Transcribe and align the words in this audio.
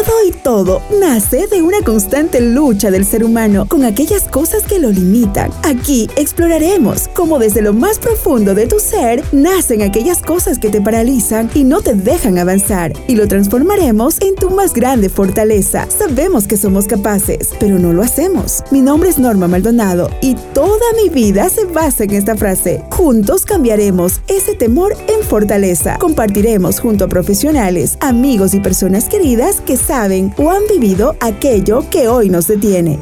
miedo 0.00 0.12
y 0.26 0.32
todo 0.32 0.80
nace 0.98 1.46
de 1.46 1.62
una 1.62 1.80
constante 1.82 2.40
lucha 2.40 2.90
del 2.90 3.04
ser 3.04 3.24
humano 3.24 3.66
con 3.68 3.84
aquellas 3.84 4.28
cosas 4.28 4.62
que 4.62 4.78
lo 4.78 4.90
limitan. 4.90 5.50
Aquí 5.62 6.08
exploraremos 6.16 7.08
cómo 7.14 7.38
desde 7.38 7.62
lo 7.62 7.72
más 7.72 7.98
profundo 7.98 8.54
de 8.54 8.66
tu 8.66 8.78
ser 8.78 9.22
nacen 9.32 9.82
aquellas 9.82 10.22
cosas 10.22 10.58
que 10.58 10.70
te 10.70 10.80
paralizan 10.80 11.50
y 11.54 11.64
no 11.64 11.80
te 11.82 11.94
dejan 11.94 12.38
avanzar 12.38 12.92
y 13.08 13.16
lo 13.16 13.28
transformaremos 13.28 14.20
en 14.20 14.34
tu 14.36 14.50
más 14.50 14.72
grande 14.72 15.08
fortaleza. 15.08 15.86
Sabemos 15.90 16.46
que 16.46 16.56
somos 16.56 16.86
capaces, 16.86 17.50
pero 17.58 17.78
no 17.78 17.92
lo 17.92 18.02
hacemos. 18.02 18.62
Mi 18.70 18.80
nombre 18.80 19.10
es 19.10 19.18
Norma 19.18 19.48
Maldonado 19.48 20.10
y 20.20 20.34
toda 20.54 20.86
mi 21.02 21.08
vida 21.08 21.48
se 21.48 21.64
basa 21.64 22.04
en 22.04 22.12
esta 22.12 22.36
frase. 22.36 22.82
Juntos 22.90 23.44
cambiaremos 23.44 24.20
ese 24.28 24.54
temor 24.54 24.96
en 25.08 25.22
fortaleza. 25.24 25.98
Compartiremos 25.98 26.80
junto 26.80 27.04
a 27.04 27.08
profesionales, 27.08 27.98
amigos 28.00 28.54
y 28.54 28.60
personas 28.60 29.08
queridas 29.08 29.60
que 29.60 29.76
saben 29.90 30.32
o 30.38 30.48
han 30.52 30.62
vivido 30.68 31.16
aquello 31.18 31.82
que 31.90 32.06
hoy 32.06 32.28
nos 32.28 32.46
detiene. 32.46 32.96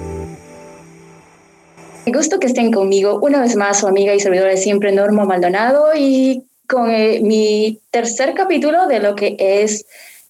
Me 2.07 2.13
gusto 2.13 2.39
que 2.39 2.47
estén 2.47 2.73
conmigo 2.73 3.21
una 3.21 3.43
vez 3.43 3.57
más 3.57 3.81
su 3.81 3.87
amiga 3.87 4.15
y 4.15 4.21
servidora 4.21 4.49
de 4.49 4.57
siempre 4.57 4.91
Norma 4.91 5.27
Maldonado 5.27 5.89
y 5.95 6.47
con 6.67 6.89
eh, 6.91 7.21
mi 7.23 7.79
tercer 7.91 8.33
capítulo 8.33 8.87
de 8.87 9.01
lo 9.01 9.15
que 9.15 9.37
es 9.39 9.85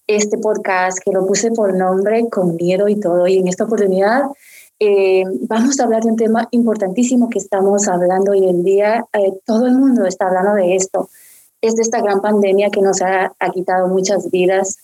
este 0.05 0.37
podcast 0.37 0.97
que 0.99 1.13
lo 1.13 1.25
puse 1.25 1.51
por 1.51 1.77
nombre 1.77 2.27
Con 2.29 2.57
miedo 2.57 2.89
y 2.89 2.99
todo. 2.99 3.25
Y 3.25 3.37
en 3.37 3.47
esta 3.47 3.63
oportunidad 3.63 4.23
eh, 4.81 5.23
vamos 5.47 5.79
a 5.79 5.83
hablar 5.85 6.03
de 6.03 6.09
un 6.09 6.17
tema 6.17 6.49
importantísimo 6.51 7.29
que 7.29 7.39
estamos 7.39 7.87
hablando 7.87 8.33
hoy 8.33 8.49
en 8.49 8.65
día. 8.65 9.05
Eh, 9.13 9.31
todo 9.45 9.65
el 9.65 9.75
mundo 9.75 10.05
está 10.05 10.27
hablando 10.27 10.55
de 10.55 10.75
esto. 10.75 11.07
Es 11.61 11.77
de 11.77 11.83
esta 11.83 12.01
gran 12.01 12.19
pandemia 12.19 12.69
que 12.69 12.81
nos 12.81 13.01
ha, 13.01 13.31
ha 13.39 13.49
quitado 13.51 13.87
muchas 13.87 14.29
vidas, 14.29 14.77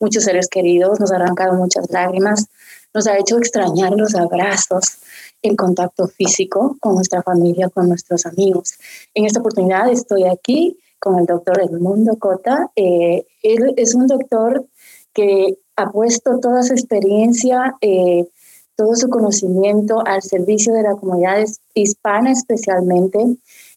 muchos 0.00 0.24
seres 0.24 0.48
queridos, 0.48 0.98
nos 0.98 1.12
ha 1.12 1.16
arrancado 1.16 1.54
muchas 1.54 1.90
lágrimas, 1.90 2.46
nos 2.92 3.06
ha 3.06 3.18
hecho 3.18 3.38
extrañar 3.38 3.92
los 3.92 4.14
abrazos, 4.14 4.98
el 5.42 5.56
contacto 5.56 6.08
físico 6.08 6.76
con 6.80 6.96
nuestra 6.96 7.22
familia, 7.22 7.68
con 7.68 7.88
nuestros 7.88 8.26
amigos. 8.26 8.74
En 9.14 9.26
esta 9.26 9.40
oportunidad 9.40 9.90
estoy 9.90 10.24
aquí 10.24 10.78
con 10.98 11.18
el 11.18 11.26
doctor 11.26 11.60
Edmundo 11.62 12.16
Cota. 12.16 12.70
Eh, 12.76 13.26
él 13.42 13.74
es 13.76 13.94
un 13.94 14.06
doctor 14.06 14.66
que 15.12 15.58
ha 15.76 15.90
puesto 15.90 16.38
toda 16.40 16.62
su 16.62 16.72
experiencia, 16.72 17.76
eh, 17.80 18.26
todo 18.76 18.94
su 18.96 19.08
conocimiento 19.08 20.02
al 20.06 20.22
servicio 20.22 20.72
de 20.72 20.82
la 20.82 20.94
comunidad 20.94 21.44
hispana 21.74 22.32
especialmente. 22.32 23.18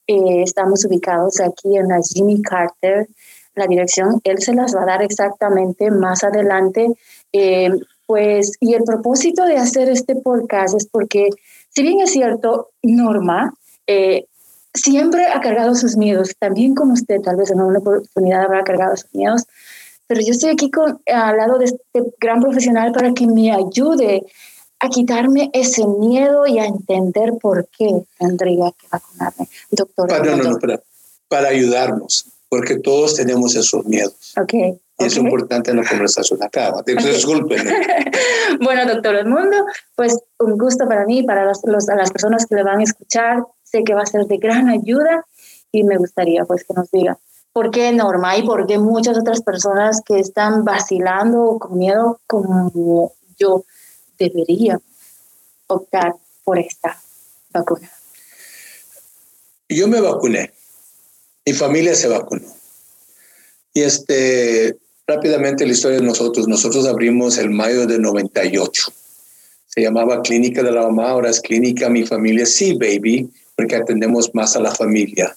Eh, 0.08 0.43
estamos 0.43 0.83
ubicados 0.85 1.39
aquí 1.39 1.77
en 1.77 1.87
la 1.87 2.02
Jimmy 2.02 2.41
Carter, 2.41 3.08
la 3.55 3.67
dirección, 3.67 4.21
él 4.23 4.39
se 4.39 4.53
las 4.53 4.75
va 4.75 4.83
a 4.83 4.85
dar 4.85 5.01
exactamente 5.03 5.91
más 5.91 6.23
adelante. 6.23 6.87
pues, 8.05 8.51
y 8.59 8.73
el 8.73 8.83
propósito 8.83 9.45
de 9.45 9.57
hacer 9.57 9.89
este 9.89 10.15
podcast 10.15 10.75
es 10.75 10.87
porque, 10.87 11.29
si 11.69 11.83
bien 11.83 12.01
es 12.01 12.11
cierto, 12.11 12.69
Norma, 12.81 13.53
siempre 14.73 15.27
ha 15.27 15.39
cargado 15.39 15.75
sus 15.75 15.97
miedos, 15.97 16.31
también 16.39 16.75
como 16.75 16.93
usted, 16.93 17.21
tal 17.21 17.37
vez 17.37 17.51
en 17.51 17.59
alguna 17.59 17.79
oportunidad 17.79 18.43
habrá 18.43 18.63
cargado 18.63 18.97
sus 18.97 19.13
miedos, 19.13 19.45
pero 20.07 20.21
yo 20.21 20.31
estoy 20.31 20.51
aquí 20.51 20.69
con, 20.69 21.01
al 21.05 21.37
lado 21.37 21.57
de 21.59 21.65
este 21.65 22.13
gran 22.19 22.41
profesional 22.41 22.91
para 22.91 23.13
que 23.13 23.27
me 23.27 23.51
ayude 23.51 24.23
a 24.79 24.89
quitarme 24.89 25.49
ese 25.53 25.87
miedo 25.87 26.45
y 26.45 26.59
a 26.59 26.65
entender 26.65 27.33
por 27.41 27.67
qué 27.77 28.03
tendría 28.19 28.71
que 28.71 28.87
vacunarme, 28.91 29.47
doctor. 29.71 30.09
Para, 30.09 30.35
no, 30.35 30.43
no, 30.43 30.59
para, 30.59 30.81
para 31.29 31.49
ayudarnos, 31.49 32.25
porque 32.53 32.77
todos 32.77 33.15
tenemos 33.15 33.55
esos 33.55 33.83
miedos. 33.85 34.35
Okay. 34.39 34.79
Y 34.99 35.05
es 35.05 35.17
importante 35.17 35.71
en 35.71 35.77
la 35.77 35.83
conversación 35.89 36.43
acá. 36.43 36.71
Disculpen. 36.85 37.67
bueno, 38.61 38.85
doctor 38.85 39.15
Edmundo, 39.15 39.65
pues 39.95 40.19
un 40.37 40.55
gusto 40.59 40.87
para 40.87 41.03
mí, 41.05 41.23
para 41.23 41.45
los, 41.45 41.61
las 41.65 42.11
personas 42.11 42.45
que 42.45 42.53
le 42.53 42.63
van 42.63 42.79
a 42.79 42.83
escuchar. 42.83 43.43
Sé 43.63 43.83
que 43.83 43.95
va 43.95 44.03
a 44.03 44.05
ser 44.05 44.25
de 44.27 44.37
gran 44.37 44.69
ayuda 44.69 45.25
y 45.71 45.83
me 45.83 45.97
gustaría 45.97 46.45
pues 46.45 46.63
que 46.63 46.75
nos 46.75 46.92
diga 46.92 47.17
por 47.53 47.71
qué 47.71 47.92
Norma 47.92 48.37
y 48.37 48.43
por 48.43 48.67
qué 48.67 48.77
muchas 48.77 49.17
otras 49.17 49.42
personas 49.42 50.02
que 50.05 50.19
están 50.19 50.63
vacilando 50.63 51.58
con 51.59 51.80
miedo 51.80 52.19
como 52.27 53.11
yo 53.36 53.65
debería 54.19 54.80
optar 55.65 56.13
por 56.43 56.59
esta 56.59 57.02
vacuna. 57.52 57.89
Yo 59.69 59.87
me 59.87 59.99
vacuné. 59.99 60.53
Mi 61.45 61.54
familia 61.54 61.95
se 61.95 62.08
vacunó. 62.08 62.48
Y 63.73 63.81
este, 63.81 64.77
rápidamente 65.08 65.65
la 65.65 65.71
historia 65.73 65.99
de 65.99 66.05
nosotros. 66.05 66.48
Nosotros 66.48 66.86
abrimos 66.86 67.37
el 67.37 67.49
mayo 67.49 67.86
de 67.86 67.99
98. 67.99 68.93
Se 69.67 69.81
llamaba 69.81 70.21
Clínica 70.21 70.64
de 70.64 70.71
la 70.71 70.83
Mamá, 70.83 71.09
ahora 71.09 71.30
es 71.30 71.42
Clínica 71.42 71.89
Mi 71.89 72.05
Familia 72.05 72.45
Sí, 72.45 72.71
Baby, 72.73 73.30
porque 73.55 73.76
atendemos 73.76 74.33
más 74.33 74.55
a 74.55 74.61
la 74.61 74.73
familia. 74.73 75.36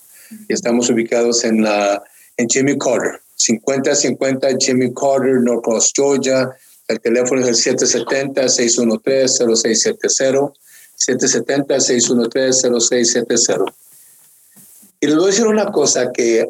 Y 0.48 0.52
estamos 0.52 0.88
ubicados 0.90 1.42
en, 1.44 1.62
la, 1.62 2.02
en 2.36 2.48
Jimmy 2.48 2.78
Carter, 2.78 3.20
5050 3.36 4.48
Jimmy 4.58 4.92
Carter, 4.92 5.40
Northwest 5.40 5.96
Georgia. 5.96 6.50
El 6.88 7.00
teléfono 7.00 7.46
es 7.46 7.66
el 7.66 7.76
770-613-0670. 7.76 10.52
770-613-0670. 10.98 13.74
Y 15.00 15.06
les 15.06 15.16
voy 15.16 15.24
a 15.24 15.28
decir 15.28 15.46
una 15.46 15.70
cosa 15.72 16.10
que 16.12 16.46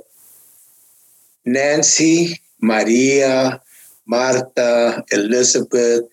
Nancy, 1.45 2.41
María, 2.59 3.63
Marta, 4.05 5.05
Elizabeth, 5.11 6.07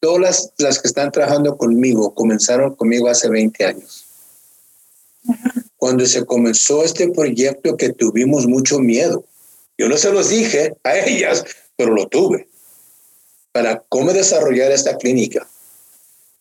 todas 0.00 0.52
las, 0.58 0.78
que 0.80 0.88
están 0.88 1.12
trabajando 1.12 1.56
conmigo 1.56 2.14
comenzaron 2.14 2.74
conmigo 2.74 3.08
hace 3.08 3.28
20 3.28 3.64
años. 3.64 4.06
Cuando 5.76 6.06
se 6.06 6.24
comenzó 6.24 6.84
este 6.84 7.08
proyecto 7.10 7.76
que 7.76 7.92
tuvimos 7.92 8.46
mucho 8.46 8.78
miedo. 8.78 9.24
Yo 9.76 9.88
no 9.88 9.96
se 9.96 10.12
los 10.12 10.28
dije 10.28 10.76
a 10.84 10.98
ellas, 10.98 11.44
pero 11.76 11.94
lo 11.94 12.06
tuve. 12.08 12.48
Para 13.52 13.82
cómo 13.88 14.12
desarrollar 14.12 14.72
esta 14.72 14.96
clínica. 14.96 15.49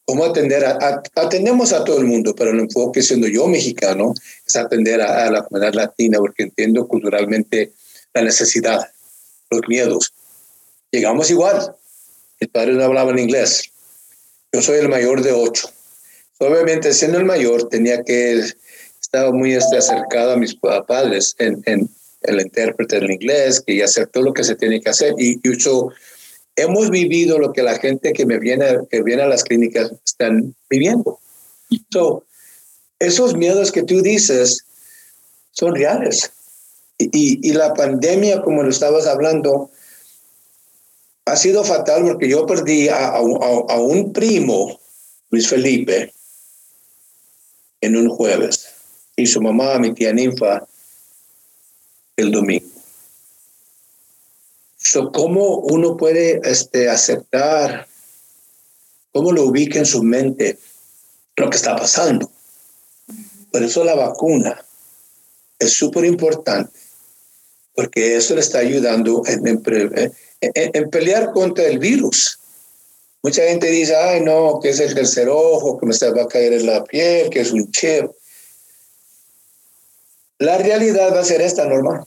Cómo 0.09 0.25
atender 0.25 0.65
a, 0.65 1.03
atendemos 1.13 1.71
a 1.71 1.83
todo 1.83 1.99
el 1.99 2.05
mundo, 2.05 2.33
pero 2.33 2.49
el 2.49 2.59
enfoque 2.59 3.03
siendo 3.03 3.27
yo 3.27 3.45
mexicano 3.45 4.15
es 4.43 4.55
atender 4.55 5.01
a, 5.01 5.27
a 5.27 5.31
la 5.31 5.43
comunidad 5.43 5.75
latina 5.75 6.17
porque 6.17 6.41
entiendo 6.41 6.87
culturalmente 6.87 7.73
la 8.15 8.23
necesidad, 8.23 8.89
los 9.51 9.61
miedos. 9.67 10.11
Llegamos 10.89 11.29
igual. 11.29 11.75
Mis 12.41 12.49
padres 12.49 12.75
no 12.75 12.85
hablaban 12.85 13.19
inglés. 13.19 13.69
Yo 14.51 14.63
soy 14.63 14.79
el 14.79 14.89
mayor 14.89 15.21
de 15.21 15.31
ocho. 15.31 15.69
Obviamente, 16.39 16.91
siendo 16.91 17.19
el 17.19 17.25
mayor, 17.25 17.69
tenía 17.69 18.03
que, 18.03 18.41
estaba 18.99 19.31
muy 19.31 19.53
este, 19.53 19.77
acercado 19.77 20.31
a 20.31 20.37
mis 20.37 20.55
padres 20.87 21.35
en, 21.37 21.61
en 21.67 21.87
el 22.23 22.41
intérprete 22.41 22.99
del 22.99 23.11
inglés, 23.11 23.61
que 23.61 23.83
hacer 23.83 24.07
todo 24.07 24.23
lo 24.23 24.33
que 24.33 24.43
se 24.43 24.55
tiene 24.55 24.81
que 24.81 24.89
hacer. 24.89 25.13
Y, 25.19 25.39
y 25.47 25.51
hemos 26.61 26.89
vivido 26.89 27.39
lo 27.39 27.53
que 27.53 27.63
la 27.63 27.77
gente 27.77 28.13
que 28.13 28.25
me 28.25 28.39
viene, 28.39 28.65
que 28.89 29.01
viene 29.03 29.23
a 29.23 29.27
las 29.27 29.43
clínicas 29.43 29.91
están 30.05 30.55
viviendo. 30.69 31.19
So, 31.91 32.23
esos 32.99 33.35
miedos 33.35 33.71
que 33.71 33.83
tú 33.83 34.01
dices 34.01 34.65
son 35.51 35.75
reales. 35.75 36.31
Y, 36.97 37.53
la 37.53 37.73
pandemia, 37.73 38.41
como 38.41 38.61
lo 38.61 38.69
estabas 38.69 39.07
hablando, 39.07 39.71
ha 41.25 41.37
sido 41.37 41.63
fatal 41.63 42.03
porque 42.03 42.27
yo 42.27 42.45
perdí 42.45 42.89
a, 42.89 43.21
un 43.21 44.11
primo, 44.11 44.79
Luis 45.29 45.47
Felipe, 45.47 46.13
en 47.79 47.95
un 47.95 48.09
jueves, 48.09 48.67
y 49.15 49.25
su 49.27 49.41
mamá, 49.41 49.79
mi 49.79 49.93
tía 49.93 50.11
Ninfa, 50.11 50.67
el 52.17 52.31
domingo. 52.31 52.78
¿Cómo 55.13 55.57
uno 55.57 55.97
puede 55.97 56.41
este, 56.43 56.89
aceptar, 56.89 57.87
cómo 59.11 59.31
lo 59.31 59.45
ubica 59.45 59.79
en 59.79 59.85
su 59.85 60.03
mente 60.03 60.57
lo 61.35 61.49
que 61.49 61.57
está 61.57 61.75
pasando? 61.75 62.29
Por 63.51 63.63
eso 63.63 63.83
la 63.83 63.95
vacuna 63.95 64.63
es 65.59 65.73
súper 65.73 66.05
importante 66.05 66.79
porque 67.79 68.17
eso 68.17 68.35
le 68.35 68.41
está 68.41 68.59
ayudando 68.59 69.23
en, 69.25 69.63
pelear 70.89 71.31
contra 71.31 71.65
el 71.65 71.79
virus. 71.79 72.37
Mucha 73.23 73.43
gente 73.43 73.67
dice, 73.67 73.95
ay, 73.95 74.19
no, 74.19 74.59
que 74.61 74.71
es 74.71 74.81
el 74.81 74.93
tercer 74.93 75.29
ojo, 75.29 75.77
que 75.77 75.85
me 75.85 75.95
va 76.11 76.23
a 76.23 76.27
caer 76.27 76.51
en 76.51 76.65
la 76.65 76.83
piel, 76.83 77.29
que 77.29 77.39
es 77.39 77.53
un 77.53 77.71
chip. 77.71 78.11
La 80.39 80.57
realidad 80.57 81.15
va 81.15 81.21
a 81.21 81.23
ser 81.23 81.39
esta, 81.39 81.65
normal. 81.67 82.03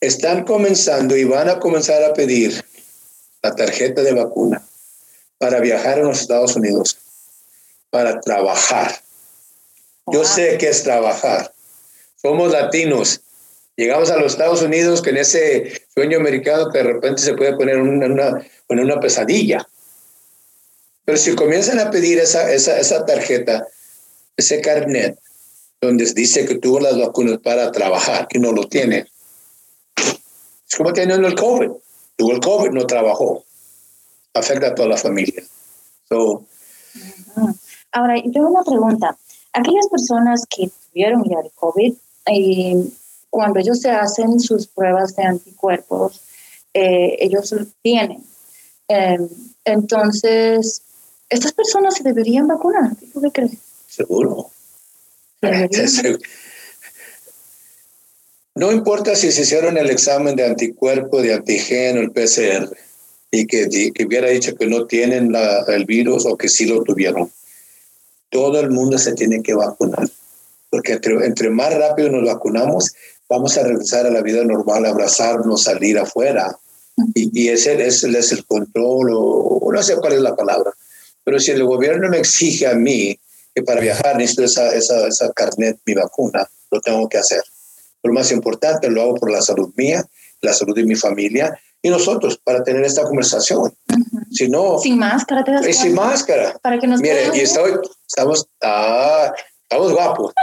Están 0.00 0.44
comenzando 0.44 1.16
y 1.16 1.24
van 1.24 1.48
a 1.48 1.58
comenzar 1.58 2.02
a 2.04 2.14
pedir 2.14 2.64
la 3.42 3.54
tarjeta 3.54 4.02
de 4.02 4.12
vacuna 4.12 4.66
para 5.38 5.60
viajar 5.60 5.98
a 5.98 6.02
los 6.02 6.20
Estados 6.20 6.56
Unidos, 6.56 6.98
para 7.90 8.20
trabajar. 8.20 9.02
Yo 10.12 10.24
sé 10.24 10.58
que 10.58 10.68
es 10.68 10.82
trabajar. 10.82 11.52
Somos 12.16 12.52
latinos 12.52 13.22
Llegamos 13.78 14.10
a 14.10 14.16
los 14.16 14.32
Estados 14.32 14.60
Unidos 14.60 15.02
con 15.02 15.16
ese 15.16 15.86
sueño 15.94 16.18
americano 16.18 16.68
que 16.72 16.78
de 16.78 16.84
repente 16.84 17.22
se 17.22 17.34
puede 17.34 17.54
poner 17.54 17.78
una, 17.78 18.06
una, 18.06 18.44
una 18.68 18.98
pesadilla. 18.98 19.68
Pero 21.04 21.16
si 21.16 21.36
comienzan 21.36 21.78
a 21.78 21.88
pedir 21.88 22.18
esa, 22.18 22.52
esa, 22.52 22.76
esa 22.76 23.06
tarjeta, 23.06 23.68
ese 24.36 24.60
carnet, 24.60 25.16
donde 25.80 26.12
dice 26.12 26.44
que 26.44 26.56
tuvo 26.56 26.80
las 26.80 26.98
vacunas 26.98 27.38
para 27.38 27.70
trabajar, 27.70 28.26
que 28.26 28.40
no 28.40 28.50
lo 28.50 28.66
tiene. 28.68 29.06
Es 30.68 30.76
como 30.76 30.92
teniendo 30.92 31.26
el 31.26 31.34
COVID. 31.34 31.70
Tuvo 32.16 32.32
el 32.32 32.40
COVID, 32.40 32.70
no 32.70 32.86
trabajó. 32.86 33.44
Afecta 34.34 34.68
a 34.68 34.74
toda 34.74 34.88
la 34.88 34.96
familia. 34.96 35.42
Ahora, 37.92 38.16
yo 38.16 38.30
tengo 38.32 38.50
una 38.50 38.62
pregunta. 38.62 39.16
Aquellas 39.52 39.88
personas 39.88 40.44
que 40.48 40.70
tuvieron 40.90 41.24
ya 41.24 41.38
el 41.40 41.50
COVID, 41.54 41.94
eh, 42.26 42.84
cuando 43.30 43.60
ellos 43.60 43.80
se 43.80 43.90
hacen 43.90 44.40
sus 44.40 44.66
pruebas 44.66 45.16
de 45.16 45.24
anticuerpos, 45.24 46.20
eh, 46.74 47.16
ellos 47.20 47.50
lo 47.52 47.66
tienen. 47.82 48.22
Em, 48.88 49.28
entonces, 49.64 50.82
¿estas 51.28 51.52
personas 51.52 51.94
se 51.94 52.02
deberían 52.02 52.46
vacunar? 52.46 52.92
¿Qué 52.96 53.30
crees? 53.32 53.58
Seguro. 53.86 54.50
No 58.58 58.72
importa 58.72 59.14
si 59.14 59.30
se 59.30 59.42
hicieron 59.42 59.78
el 59.78 59.88
examen 59.88 60.34
de 60.34 60.44
anticuerpo, 60.44 61.22
de 61.22 61.32
antígeno, 61.32 62.00
el 62.00 62.10
PCR, 62.10 62.68
y 63.30 63.46
que, 63.46 63.68
que 63.68 64.04
hubiera 64.04 64.30
dicho 64.30 64.56
que 64.56 64.66
no 64.66 64.84
tienen 64.88 65.32
el 65.68 65.84
virus 65.84 66.26
o 66.26 66.36
que 66.36 66.48
sí 66.48 66.66
lo 66.66 66.82
tuvieron. 66.82 67.30
Todo 68.30 68.58
el 68.58 68.70
mundo 68.70 68.98
se 68.98 69.12
tiene 69.12 69.44
que 69.44 69.54
vacunar, 69.54 70.10
porque 70.70 70.94
entre, 70.94 71.24
entre 71.24 71.50
más 71.50 71.72
rápido 71.72 72.10
nos 72.10 72.26
vacunamos, 72.26 72.92
vamos 73.28 73.56
a 73.56 73.62
regresar 73.62 74.06
a 74.06 74.10
la 74.10 74.22
vida 74.22 74.42
normal, 74.42 74.86
abrazarnos, 74.86 75.62
salir 75.62 75.96
afuera. 75.96 76.58
Y, 77.14 77.44
y 77.44 77.50
ese, 77.50 77.80
ese, 77.86 78.08
es 78.08 78.32
el 78.32 78.44
control, 78.44 79.10
o 79.12 79.70
no 79.72 79.82
sé 79.84 79.94
cuál 79.98 80.14
es 80.14 80.20
la 80.20 80.34
palabra. 80.34 80.72
Pero 81.22 81.38
si 81.38 81.52
el 81.52 81.62
gobierno 81.62 82.08
me 82.08 82.18
exige 82.18 82.66
a 82.66 82.74
mí 82.74 83.16
que 83.54 83.62
para 83.62 83.80
viajar 83.80 84.16
necesito 84.16 84.42
esa, 84.42 84.74
esa, 84.74 85.06
esa 85.06 85.30
carnet, 85.32 85.78
mi 85.86 85.94
vacuna, 85.94 86.50
lo 86.72 86.80
tengo 86.80 87.08
que 87.08 87.18
hacer. 87.18 87.44
Lo 88.02 88.12
más 88.12 88.30
importante, 88.32 88.90
lo 88.90 89.02
hago 89.02 89.14
por 89.14 89.30
la 89.30 89.42
salud 89.42 89.72
mía, 89.76 90.04
la 90.40 90.52
salud 90.52 90.74
de 90.74 90.84
mi 90.84 90.94
familia 90.94 91.58
y 91.82 91.90
nosotros 91.90 92.38
para 92.42 92.62
tener 92.62 92.84
esta 92.84 93.02
conversación. 93.04 93.72
Si 94.30 94.48
no, 94.48 94.78
sin 94.78 94.98
máscara, 94.98 95.44
te 95.44 95.52
das 95.52 95.64
sin 95.76 95.94
máscara. 95.94 96.58
Para 96.62 96.78
que 96.78 96.86
nos 96.86 97.00
Mire, 97.00 97.30
y 97.34 97.40
estoy, 97.40 97.72
estamos, 98.06 98.46
ah, 98.62 99.32
estamos 99.62 99.92
guapos. 99.92 100.34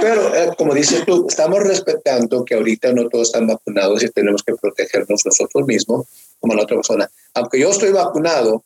Pero, 0.00 0.34
eh, 0.34 0.50
como 0.56 0.74
dices 0.74 1.04
tú, 1.04 1.26
estamos 1.28 1.60
respetando 1.60 2.44
que 2.44 2.54
ahorita 2.54 2.92
no 2.92 3.08
todos 3.08 3.28
están 3.28 3.46
vacunados 3.46 4.02
y 4.02 4.10
tenemos 4.10 4.42
que 4.42 4.54
protegernos 4.54 5.22
nosotros 5.24 5.66
mismos 5.66 6.06
como 6.40 6.54
la 6.54 6.62
otra 6.62 6.76
persona. 6.76 7.10
Aunque 7.34 7.58
yo 7.58 7.70
estoy 7.70 7.90
vacunado, 7.90 8.64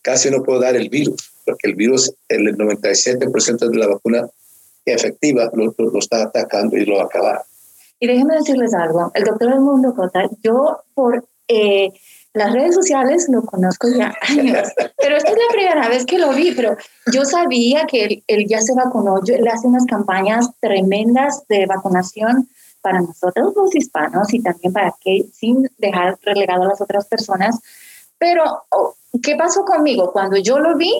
casi 0.00 0.30
no 0.30 0.42
puedo 0.42 0.60
dar 0.60 0.76
el 0.76 0.88
virus, 0.88 1.32
porque 1.44 1.68
el 1.68 1.74
virus, 1.74 2.12
el 2.28 2.56
97% 2.56 3.68
de 3.68 3.78
la 3.78 3.86
vacuna 3.86 4.28
efectiva 4.84 5.50
lo, 5.54 5.74
lo, 5.76 5.98
está 5.98 6.22
atacando 6.22 6.76
y 6.76 6.84
lo 6.84 6.96
va 6.96 7.02
a 7.02 7.06
acabar. 7.06 7.42
Y 8.00 8.06
déjenme 8.06 8.34
decirles 8.36 8.74
algo, 8.74 9.10
el 9.14 9.24
doctor 9.24 9.52
Edmundo 9.52 9.94
Cota, 9.94 10.28
yo 10.42 10.80
por 10.94 11.24
eh, 11.48 11.92
las 12.34 12.52
redes 12.52 12.74
sociales 12.74 13.28
lo 13.28 13.42
conozco 13.42 13.88
ya 13.88 14.14
años, 14.28 14.68
pero 14.96 15.16
esta 15.16 15.30
es 15.30 15.36
la 15.36 15.52
primera 15.52 15.88
vez 15.88 16.06
que 16.06 16.18
lo 16.18 16.30
vi, 16.30 16.52
pero 16.52 16.76
yo 17.12 17.24
sabía 17.24 17.86
que 17.86 18.22
él, 18.26 18.46
ya 18.48 18.60
se 18.60 18.74
vacunó, 18.74 19.22
yo, 19.24 19.34
él 19.34 19.46
hace 19.48 19.66
unas 19.66 19.84
campañas 19.86 20.50
tremendas 20.60 21.44
de 21.48 21.66
vacunación 21.66 22.48
para 22.80 23.00
nosotros 23.00 23.52
los 23.54 23.74
hispanos 23.74 24.32
y 24.32 24.42
también 24.42 24.72
para 24.72 24.94
que, 25.00 25.26
sin 25.32 25.70
dejar 25.78 26.18
relegado 26.22 26.64
a 26.64 26.68
las 26.68 26.80
otras 26.80 27.06
personas. 27.06 27.60
Pero, 28.18 28.44
oh, 28.70 28.94
¿qué 29.22 29.36
pasó 29.36 29.64
conmigo? 29.64 30.12
Cuando 30.12 30.36
yo 30.38 30.58
lo 30.58 30.76
vi, 30.76 30.92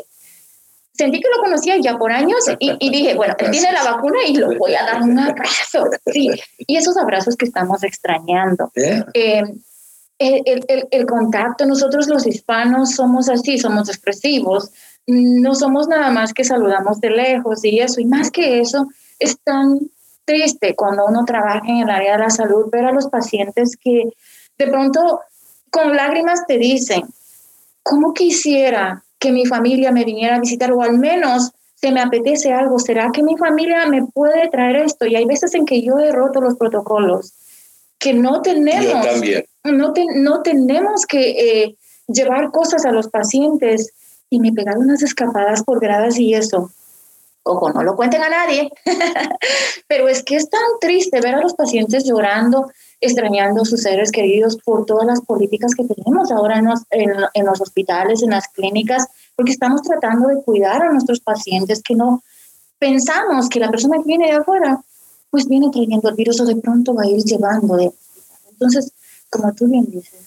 sentí 0.92 1.20
que 1.20 1.28
lo 1.34 1.42
conocía 1.42 1.76
ya 1.78 1.96
por 1.96 2.12
años 2.12 2.44
y, 2.58 2.90
dije, 2.90 3.14
bueno, 3.14 3.34
él 3.38 3.50
tiene 3.50 3.72
la 3.72 3.82
vacuna 3.82 4.18
y 4.26 4.36
lo 4.36 4.56
voy 4.58 4.74
a 4.74 4.84
dar 4.84 5.02
un 5.02 5.18
abrazo. 5.18 5.88
Sí, 6.06 6.30
y 6.58 6.76
esos 6.76 6.96
abrazos 6.96 7.36
que 7.36 7.46
estamos 7.46 7.82
extrañando. 7.82 8.70
Eh, 8.74 9.42
el, 10.18 10.64
el, 10.68 10.88
el, 10.90 11.06
contacto, 11.06 11.66
nosotros 11.66 12.06
los 12.06 12.26
hispanos 12.26 12.92
somos 12.92 13.28
así, 13.28 13.58
somos 13.58 13.88
expresivos, 13.88 14.70
no 15.06 15.54
somos 15.54 15.88
nada 15.88 16.10
más 16.10 16.32
que 16.32 16.44
saludamos 16.44 17.00
de 17.00 17.10
lejos 17.10 17.64
y 17.64 17.80
eso, 17.80 18.00
y 18.00 18.04
más 18.04 18.30
que 18.30 18.60
eso, 18.60 18.86
es 19.18 19.36
tan 19.42 19.80
triste 20.24 20.76
cuando 20.76 21.06
uno 21.06 21.24
trabaja 21.24 21.62
en 21.66 21.78
el 21.78 21.90
área 21.90 22.12
de 22.12 22.22
la 22.22 22.30
salud 22.30 22.70
ver 22.70 22.84
a 22.84 22.92
los 22.92 23.08
pacientes 23.08 23.76
que 23.76 24.10
de 24.58 24.66
pronto 24.68 25.20
con 25.70 25.96
lágrimas 25.96 26.46
te 26.46 26.58
dicen, 26.58 27.02
¿cómo 27.82 28.12
quisiera 28.12 29.02
que 29.22 29.30
mi 29.30 29.46
familia 29.46 29.92
me 29.92 30.04
viniera 30.04 30.34
a 30.34 30.40
visitar 30.40 30.72
o 30.72 30.82
al 30.82 30.98
menos 30.98 31.52
se 31.76 31.92
me 31.92 32.00
apetece 32.00 32.52
algo, 32.52 32.80
¿será 32.80 33.10
que 33.12 33.22
mi 33.22 33.36
familia 33.36 33.86
me 33.86 34.04
puede 34.04 34.48
traer 34.50 34.76
esto? 34.76 35.06
Y 35.06 35.14
hay 35.14 35.24
veces 35.26 35.54
en 35.54 35.64
que 35.64 35.80
yo 35.80 35.96
he 36.00 36.10
roto 36.10 36.40
los 36.40 36.56
protocolos, 36.56 37.32
que 38.00 38.14
no 38.14 38.42
tenemos, 38.42 39.06
no, 39.62 39.94
no 40.16 40.42
tenemos 40.42 41.06
que 41.06 41.62
eh, 41.62 41.76
llevar 42.08 42.50
cosas 42.50 42.84
a 42.84 42.90
los 42.90 43.08
pacientes 43.08 43.92
y 44.28 44.40
me 44.40 44.52
pegaron 44.52 44.82
unas 44.82 45.02
escapadas 45.02 45.62
por 45.62 45.80
gradas 45.80 46.18
y 46.18 46.34
eso. 46.34 46.72
Ojo, 47.44 47.72
no 47.72 47.84
lo 47.84 47.94
cuenten 47.94 48.22
a 48.22 48.28
nadie, 48.28 48.70
pero 49.88 50.08
es 50.08 50.24
que 50.24 50.34
es 50.34 50.50
tan 50.50 50.60
triste 50.80 51.20
ver 51.20 51.36
a 51.36 51.40
los 51.40 51.54
pacientes 51.54 52.04
llorando 52.04 52.72
extrañando 53.02 53.62
a 53.62 53.64
sus 53.64 53.82
seres 53.82 54.12
queridos 54.12 54.56
por 54.64 54.86
todas 54.86 55.04
las 55.04 55.20
políticas 55.20 55.74
que 55.74 55.84
tenemos 55.84 56.30
ahora 56.30 56.58
en 56.58 56.66
los, 56.66 56.80
en, 56.90 57.44
los 57.44 57.60
hospitales, 57.60 58.22
en 58.22 58.30
las 58.30 58.46
clínicas, 58.48 59.08
porque 59.34 59.50
estamos 59.50 59.82
tratando 59.82 60.28
de 60.28 60.40
cuidar 60.42 60.82
a 60.82 60.92
nuestros 60.92 61.18
pacientes 61.18 61.82
que 61.82 61.96
no 61.96 62.22
pensamos 62.78 63.48
que 63.48 63.58
la 63.58 63.70
persona 63.70 63.98
que 63.98 64.04
viene 64.04 64.26
de 64.26 64.36
afuera, 64.36 64.80
pues 65.30 65.48
viene 65.48 65.68
trayendo 65.72 66.08
el 66.08 66.14
virus 66.14 66.40
o 66.40 66.44
de 66.44 66.54
pronto 66.54 66.94
va 66.94 67.02
a 67.02 67.08
ir 67.08 67.24
llevando. 67.24 67.74
De, 67.74 67.90
entonces, 68.50 68.92
como 69.28 69.52
tú 69.52 69.66
bien 69.66 69.90
dices, 69.90 70.20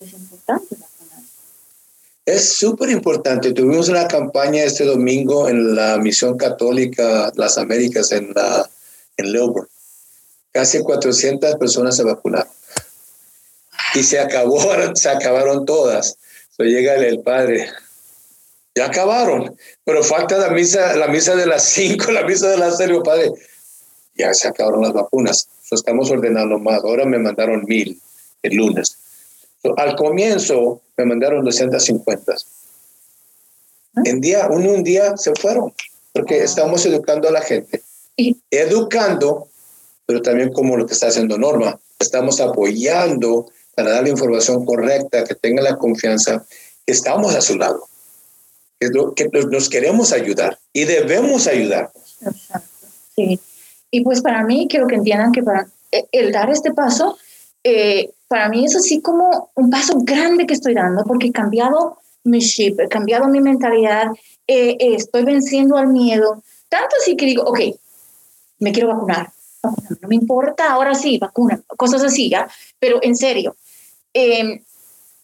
es 0.00 0.12
importante 0.12 0.76
Es 2.26 2.54
súper 2.54 2.90
importante. 2.90 3.52
Tuvimos 3.52 3.88
una 3.88 4.08
campaña 4.08 4.64
este 4.64 4.84
domingo 4.84 5.48
en 5.48 5.76
la 5.76 5.98
Misión 5.98 6.36
Católica 6.36 7.30
Las 7.36 7.58
Américas 7.58 8.10
en, 8.10 8.32
la, 8.34 8.68
en 9.18 9.32
Lilburn 9.32 9.68
casi 10.52 10.82
400 10.82 11.56
personas 11.56 11.96
se 11.96 12.04
vacunaron. 12.04 12.48
Y 13.94 14.02
se 14.02 14.20
acabó, 14.20 14.60
se 14.94 15.08
acabaron 15.08 15.66
todas. 15.66 16.16
So 16.56 16.64
llega 16.64 16.94
el, 16.94 17.20
padre, 17.20 17.68
ya 18.74 18.86
acabaron, 18.86 19.56
pero 19.84 20.04
falta 20.04 20.38
la 20.38 20.50
misa, 20.50 20.96
la 20.96 21.08
misa 21.08 21.34
de 21.34 21.46
las 21.46 21.64
5, 21.64 22.12
la 22.12 22.24
misa 22.24 22.48
de 22.48 22.58
las 22.58 22.76
6, 22.76 22.90
padre, 23.04 23.32
ya 24.14 24.32
se 24.34 24.48
acabaron 24.48 24.82
las 24.82 24.92
vacunas. 24.92 25.48
estamos 25.70 26.10
ordenando 26.10 26.58
más. 26.58 26.84
Ahora 26.84 27.06
me 27.06 27.18
mandaron 27.18 27.64
mil 27.64 28.00
el 28.42 28.54
lunes. 28.54 28.98
al 29.76 29.96
comienzo 29.96 30.82
me 30.96 31.06
mandaron 31.06 31.44
250. 31.44 32.34
En 34.04 34.20
día, 34.20 34.48
un, 34.48 34.66
un 34.66 34.82
día 34.82 35.16
se 35.16 35.32
fueron, 35.34 35.72
porque 36.12 36.42
estamos 36.42 36.84
educando 36.84 37.28
a 37.28 37.32
la 37.32 37.40
gente. 37.40 37.82
Educando 38.50 39.48
pero 40.06 40.22
también 40.22 40.52
como 40.52 40.76
lo 40.76 40.86
que 40.86 40.94
está 40.94 41.08
haciendo 41.08 41.38
Norma. 41.38 41.78
Estamos 41.98 42.40
apoyando 42.40 43.46
para 43.74 43.92
dar 43.92 44.02
la 44.02 44.10
información 44.10 44.64
correcta, 44.64 45.24
que 45.24 45.34
tenga 45.34 45.62
la 45.62 45.76
confianza, 45.76 46.44
que 46.84 46.92
estamos 46.92 47.34
a 47.34 47.40
su 47.40 47.56
lado, 47.56 47.88
que, 48.78 48.90
que 49.16 49.28
nos 49.50 49.68
queremos 49.68 50.12
ayudar 50.12 50.58
y 50.72 50.84
debemos 50.84 51.46
ayudar. 51.46 51.90
Exacto, 52.20 52.86
sí. 53.16 53.40
Y 53.90 54.02
pues 54.02 54.22
para 54.22 54.44
mí 54.44 54.66
quiero 54.68 54.86
que 54.86 54.96
entiendan 54.96 55.32
que 55.32 55.42
para 55.42 55.68
e, 55.92 56.06
el 56.12 56.32
dar 56.32 56.50
este 56.50 56.72
paso, 56.72 57.16
eh, 57.62 58.10
para 58.26 58.48
mí 58.48 58.64
es 58.64 58.74
así 58.74 59.00
como 59.00 59.50
un 59.54 59.70
paso 59.70 59.98
grande 59.98 60.46
que 60.46 60.54
estoy 60.54 60.74
dando, 60.74 61.04
porque 61.04 61.28
he 61.28 61.32
cambiado 61.32 61.98
mi 62.24 62.40
chip, 62.40 62.80
he 62.80 62.88
cambiado 62.88 63.28
mi 63.28 63.40
mentalidad, 63.40 64.06
eh, 64.46 64.76
eh, 64.78 64.94
estoy 64.94 65.24
venciendo 65.24 65.76
al 65.76 65.88
miedo, 65.88 66.42
tanto 66.68 66.96
así 67.00 67.16
que 67.16 67.26
digo, 67.26 67.42
ok, 67.44 67.60
me 68.58 68.72
quiero 68.72 68.88
vacunar, 68.88 69.30
no 69.62 70.08
me 70.08 70.14
importa, 70.14 70.72
ahora 70.72 70.94
sí, 70.94 71.18
vacuna, 71.18 71.60
cosas 71.76 72.02
así, 72.02 72.28
¿ya? 72.28 72.48
Pero 72.78 72.98
en 73.02 73.16
serio. 73.16 73.56
Em, 74.12 74.60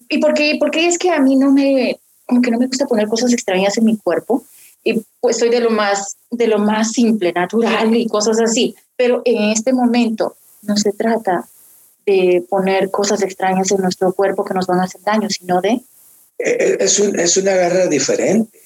¿Y 0.09 0.19
por 0.19 0.35
qué? 0.35 0.57
Porque 0.59 0.87
es 0.87 0.99
que 0.99 1.11
a 1.11 1.21
mí 1.21 1.37
no 1.37 1.53
me, 1.53 2.01
como 2.25 2.41
que 2.41 2.51
no 2.51 2.59
me 2.59 2.67
gusta 2.67 2.87
poner 2.87 3.09
cosas 3.09 3.33
extrañas 3.33 3.77
en 3.79 3.85
mi 3.85 3.97
cuerpo. 3.97 4.45
Y 4.85 5.03
pues 5.21 5.39
soy 5.39 5.51
de 5.51 5.61
lo 5.61 5.71
más, 5.71 6.17
de 6.31 6.47
lo 6.47 6.59
más 6.59 6.93
simple, 6.93 7.33
natural 7.33 7.95
y 7.95 8.07
cosas 8.07 8.41
así. 8.41 8.75
Pero 8.97 9.23
en 9.25 9.51
este 9.51 9.73
momento 9.73 10.37
no 10.63 10.77
se 10.77 10.93
trata 10.93 11.47
de 12.07 12.45
poner 12.49 12.91
cosas 12.91 13.23
extrañas 13.23 13.71
en 13.71 13.83
nuestro 13.83 14.13
cuerpo 14.13 14.45
que 14.45 14.55
nos 14.55 14.67
van 14.67 14.81
a 14.81 14.85
hacer 14.85 15.03
daño, 15.03 15.29
sino 15.29 15.61
de... 15.61 15.71
Eh, 15.71 15.83
eh, 16.39 16.77
es, 16.81 16.99
un, 17.01 17.19
es 17.19 17.37
una 17.37 17.53
guerra 17.53 17.87
diferente. 17.87 18.59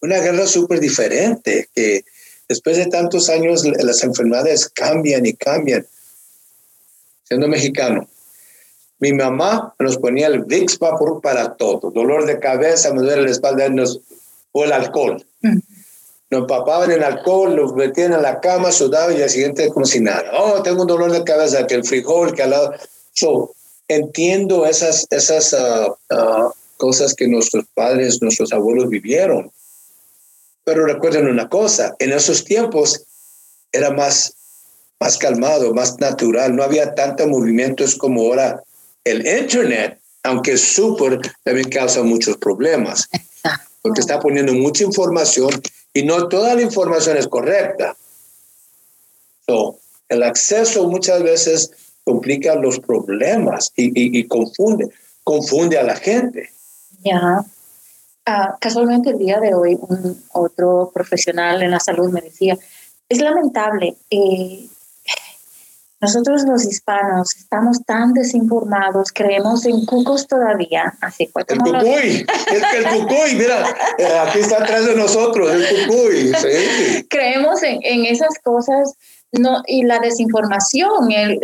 Una 0.00 0.18
guerra 0.18 0.46
súper 0.46 0.80
diferente 0.80 1.68
que 1.74 2.04
Después 2.48 2.76
de 2.76 2.86
tantos 2.86 3.28
años 3.28 3.64
las 3.64 4.02
enfermedades 4.02 4.68
cambian 4.68 5.24
y 5.26 5.34
cambian. 5.34 5.86
siendo 7.24 7.48
mexicano, 7.48 8.06
mi 8.98 9.12
mamá 9.12 9.74
nos 9.78 9.96
ponía 9.98 10.28
el 10.28 10.44
Vicks 10.44 10.78
Vapor 10.78 11.20
para 11.20 11.54
todo. 11.54 11.90
Dolor 11.90 12.26
de 12.26 12.38
cabeza, 12.38 12.92
me 12.92 13.02
duele 13.02 13.22
la 13.22 13.30
espalda, 13.30 13.68
nos, 13.68 14.00
o 14.52 14.64
el 14.64 14.72
alcohol. 14.72 15.24
Mm. 15.42 15.58
Nos 16.30 16.40
empapaban 16.42 16.90
en 16.90 17.02
alcohol, 17.02 17.54
nos 17.56 17.74
metían 17.74 18.12
en 18.12 18.22
la 18.22 18.40
cama, 18.40 18.72
sudaban 18.72 19.16
y 19.16 19.22
al 19.22 19.30
siguiente 19.30 19.68
como 19.68 19.86
si 19.86 20.00
nada. 20.00 20.24
Oh, 20.38 20.62
tengo 20.62 20.82
un 20.82 20.88
dolor 20.88 21.12
de 21.12 21.24
cabeza, 21.24 21.66
que 21.66 21.74
el 21.74 21.84
frijol, 21.84 22.34
que 22.34 22.42
al 22.42 22.50
lado. 22.50 22.72
So, 23.12 23.54
entiendo 23.88 24.66
esas, 24.66 25.06
esas 25.10 25.52
uh, 25.52 26.14
uh, 26.14 26.50
cosas 26.76 27.14
que 27.14 27.28
nuestros 27.28 27.64
padres, 27.74 28.22
nuestros 28.22 28.52
abuelos 28.52 28.88
vivieron. 28.88 29.50
Pero 30.64 30.86
recuerden 30.86 31.28
una 31.28 31.48
cosa, 31.48 31.94
en 31.98 32.12
esos 32.12 32.44
tiempos 32.44 33.04
era 33.72 33.90
más, 33.90 34.34
más 34.98 35.18
calmado, 35.18 35.74
más 35.74 35.98
natural, 36.00 36.56
no 36.56 36.62
había 36.62 36.94
tantos 36.94 37.26
movimientos 37.26 37.94
como 37.94 38.22
ahora. 38.22 38.62
El 39.04 39.26
Internet, 39.26 40.00
aunque 40.22 40.52
es 40.52 40.62
súper, 40.62 41.20
también 41.42 41.68
causa 41.68 42.02
muchos 42.02 42.38
problemas, 42.38 43.08
porque 43.82 44.00
está 44.00 44.18
poniendo 44.18 44.54
mucha 44.54 44.84
información 44.84 45.50
y 45.92 46.02
no 46.04 46.28
toda 46.28 46.54
la 46.54 46.62
información 46.62 47.18
es 47.18 47.28
correcta. 47.28 47.96
So, 49.46 49.78
el 50.08 50.22
acceso 50.22 50.88
muchas 50.88 51.22
veces 51.22 51.70
complica 52.04 52.54
los 52.54 52.80
problemas 52.80 53.72
y, 53.76 54.18
y, 54.18 54.26
confunde, 54.26 54.88
confunde 55.22 55.78
a 55.78 55.82
la 55.82 55.96
gente. 55.96 56.50
Ya. 57.02 57.44
Ah, 58.26 58.56
casualmente 58.60 59.10
el 59.10 59.18
día 59.18 59.38
de 59.38 59.54
hoy 59.54 59.76
un 59.80 60.22
otro 60.32 60.90
profesional 60.94 61.62
en 61.62 61.70
la 61.70 61.80
salud 61.80 62.10
me 62.10 62.22
decía, 62.22 62.56
es 63.08 63.20
lamentable, 63.20 63.96
eh, 64.10 64.66
nosotros 66.00 66.44
los 66.44 66.64
hispanos 66.64 67.34
estamos 67.36 67.82
tan 67.86 68.12
desinformados, 68.12 69.10
creemos 69.12 69.64
en 69.64 69.86
cucos 69.86 70.26
todavía, 70.26 70.94
así 71.00 71.26
fue 71.26 71.44
El 71.48 71.58
cucuy, 71.58 72.26
es 72.52 72.62
que 72.70 72.76
el 72.76 72.84
cucuy, 72.84 73.34
mira, 73.36 73.74
eh, 73.98 74.18
aquí 74.26 74.40
está 74.40 74.62
atrás 74.62 74.84
de 74.84 74.96
nosotros, 74.96 75.50
el 75.50 75.86
cucuy. 75.86 76.32
Sí. 76.34 77.06
Creemos 77.08 77.62
en, 77.62 77.78
en 77.82 78.04
esas 78.04 78.38
cosas 78.42 78.94
no, 79.32 79.62
y 79.66 79.84
la 79.84 79.98
desinformación, 79.98 81.10
el, 81.10 81.40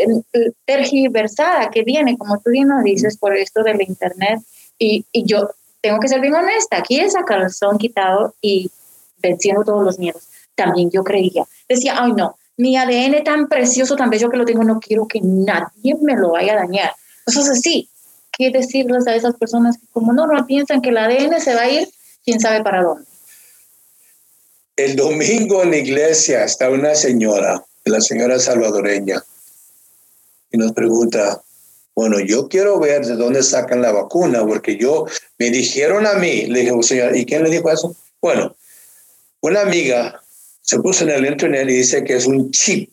tergiversada 0.65 1.71
que 1.71 1.83
viene, 1.83 2.19
como 2.19 2.39
tú 2.39 2.51
bien 2.51 2.69
lo 2.69 2.83
dices, 2.83 3.17
por 3.17 3.37
esto 3.37 3.63
del 3.63 3.81
Internet. 3.83 4.41
Y, 4.79 5.05
y, 5.13 5.25
yo 5.25 5.51
tengo 5.81 5.99
que 6.01 6.09
ser 6.09 6.21
bien 6.21 6.35
honesta, 6.35 6.79
aquí 6.79 7.01
es 7.01 7.17
a 7.17 7.25
calzón 7.25 7.79
quitado 7.79 8.35
y 8.41 8.71
venciendo 9.19 9.65
todos 9.65 9.85
los 9.85 9.99
miedos. 9.99 10.25
También 10.55 10.91
yo 10.91 11.03
creía, 11.05 11.47
decía, 11.69 11.95
ay 11.99 12.13
no, 12.13 12.37
mi 12.57 12.77
ADN 12.77 13.25
tan 13.25 13.49
precioso, 13.49 13.97
tan 13.97 14.11
bello 14.11 14.31
que 14.31 14.37
lo 14.37 14.45
tengo, 14.45 14.65
no 14.65 14.81
quiero 14.81 15.07
que 15.07 15.21
nadie 15.23 15.95
me 16.03 16.17
lo 16.17 16.33
vaya 16.33 16.53
a 16.53 16.57
dañar. 16.57 16.93
Eso 17.27 17.41
es 17.41 17.49
así. 17.49 17.89
¿Qué 18.33 18.51
decirles 18.51 19.07
a 19.07 19.15
esas 19.15 19.35
personas 19.37 19.79
que 19.79 19.87
como 19.93 20.13
no, 20.13 20.27
no 20.27 20.47
piensan 20.47 20.81
que 20.81 20.91
el 20.91 20.99
ADN 20.99 21.41
se 21.41 21.55
va 21.55 21.63
a 21.63 21.71
ir, 21.71 21.89
quién 22.25 22.41
sabe 22.41 22.63
para 22.63 22.83
dónde? 22.83 23.05
El 24.77 24.97
domingo 24.97 25.63
en 25.63 25.71
la 25.71 25.77
iglesia 25.77 26.45
está 26.45 26.71
una 26.71 26.95
señora 26.95 27.65
la 27.85 28.01
señora 28.01 28.39
salvadoreña 28.39 29.23
y 30.53 30.59
nos 30.59 30.73
pregunta, 30.73 31.43
bueno, 31.95 32.21
yo 32.21 32.49
quiero 32.49 32.79
ver 32.79 33.05
de 33.05 33.17
dónde 33.17 33.43
sacan 33.43 33.83
la 33.83 33.93
vacuna, 33.93 34.47
porque 34.47 34.77
yo 34.77 35.07
me 35.39 35.51
dijeron 35.51 36.07
a 36.07 36.15
mí, 36.15 36.47
le 36.47 36.61
dije, 36.61 36.83
señora, 36.83 37.17
¿y 37.17 37.27
quién 37.27 37.43
le 37.43 37.51
dijo 37.51 37.71
eso? 37.71 37.95
Bueno, 38.21 38.57
una 39.41 39.63
amiga 39.63 40.23
se 40.63 40.79
puso 40.79 41.05
en 41.05 41.11
el 41.11 41.27
internet 41.27 41.69
y 41.69 41.75
dice 41.75 42.05
que 42.05 42.17
es 42.17 42.27
un 42.27 42.51
chip 42.53 42.93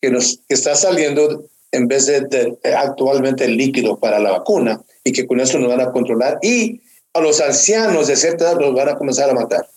que 0.00 0.10
nos 0.10 0.38
que 0.48 0.54
está 0.54 0.74
saliendo 0.74 1.44
en 1.72 1.88
vez 1.88 2.06
de, 2.06 2.58
actualmente 2.76 3.44
el 3.44 3.56
líquido 3.56 3.98
para 3.98 4.18
la 4.18 4.32
vacuna 4.32 4.82
y 5.02 5.12
que 5.12 5.26
con 5.26 5.40
eso 5.40 5.58
nos 5.58 5.68
van 5.68 5.80
a 5.80 5.92
controlar 5.92 6.38
y 6.42 6.80
a 7.12 7.20
los 7.20 7.40
ancianos 7.40 8.08
de 8.08 8.16
cierta 8.16 8.44
edad 8.44 8.60
los 8.60 8.74
van 8.74 8.90
a 8.90 8.96
comenzar 8.96 9.30
a 9.30 9.34
matar. 9.34 9.68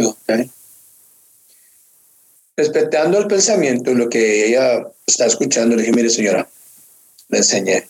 Okay 0.00 0.50
respetando 2.58 3.18
el 3.18 3.28
pensamiento, 3.28 3.94
lo 3.94 4.08
que 4.08 4.48
ella 4.48 4.84
está 5.06 5.26
escuchando, 5.26 5.76
le 5.76 5.82
dije, 5.82 5.94
mire 5.94 6.10
señora, 6.10 6.48
le 7.28 7.38
enseñé. 7.38 7.88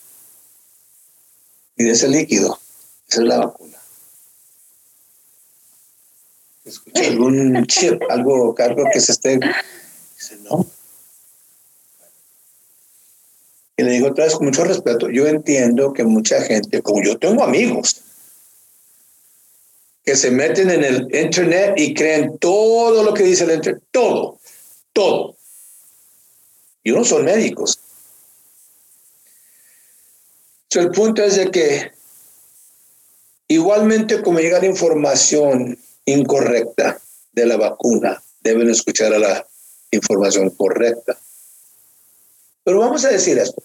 Y 1.78 1.88
ese 1.88 2.06
líquido, 2.06 2.60
esa 3.08 3.22
es 3.22 3.26
la 3.28 3.38
vacuna. 3.38 3.78
Escuché 6.66 7.06
algún 7.06 7.64
chip, 7.64 8.02
algo, 8.10 8.54
algo 8.58 8.84
que 8.92 9.00
se 9.00 9.12
esté... 9.12 9.40
Dice, 10.18 10.36
no. 10.42 10.66
Y 13.78 13.84
le 13.84 13.92
digo 13.92 14.08
otra 14.08 14.24
vez 14.24 14.34
con 14.34 14.48
mucho 14.48 14.64
respeto, 14.64 15.08
yo 15.08 15.26
entiendo 15.28 15.94
que 15.94 16.04
mucha 16.04 16.42
gente, 16.42 16.82
como 16.82 17.02
yo 17.02 17.16
tengo 17.16 17.42
amigos, 17.42 18.02
que 20.04 20.14
se 20.14 20.30
meten 20.30 20.68
en 20.68 20.84
el 20.84 21.16
internet 21.16 21.72
y 21.78 21.94
creen 21.94 22.36
todo 22.36 23.02
lo 23.02 23.14
que 23.14 23.22
dice 23.22 23.44
el 23.44 23.52
internet, 23.52 23.82
todo 23.90 24.37
todo. 24.98 25.36
Y 26.82 26.90
no 26.90 27.04
son 27.04 27.24
médicos. 27.24 27.78
el 30.74 30.90
punto 30.90 31.22
es 31.22 31.36
de 31.36 31.50
que 31.50 31.92
igualmente 33.48 34.22
como 34.22 34.38
llega 34.38 34.60
la 34.60 34.66
información 34.66 35.78
incorrecta 36.04 37.00
de 37.32 37.46
la 37.46 37.56
vacuna, 37.56 38.22
deben 38.42 38.70
escuchar 38.70 39.12
a 39.12 39.18
la 39.18 39.46
información 39.90 40.50
correcta. 40.50 41.16
Pero 42.64 42.80
vamos 42.80 43.04
a 43.04 43.10
decir 43.10 43.38
esto. 43.38 43.62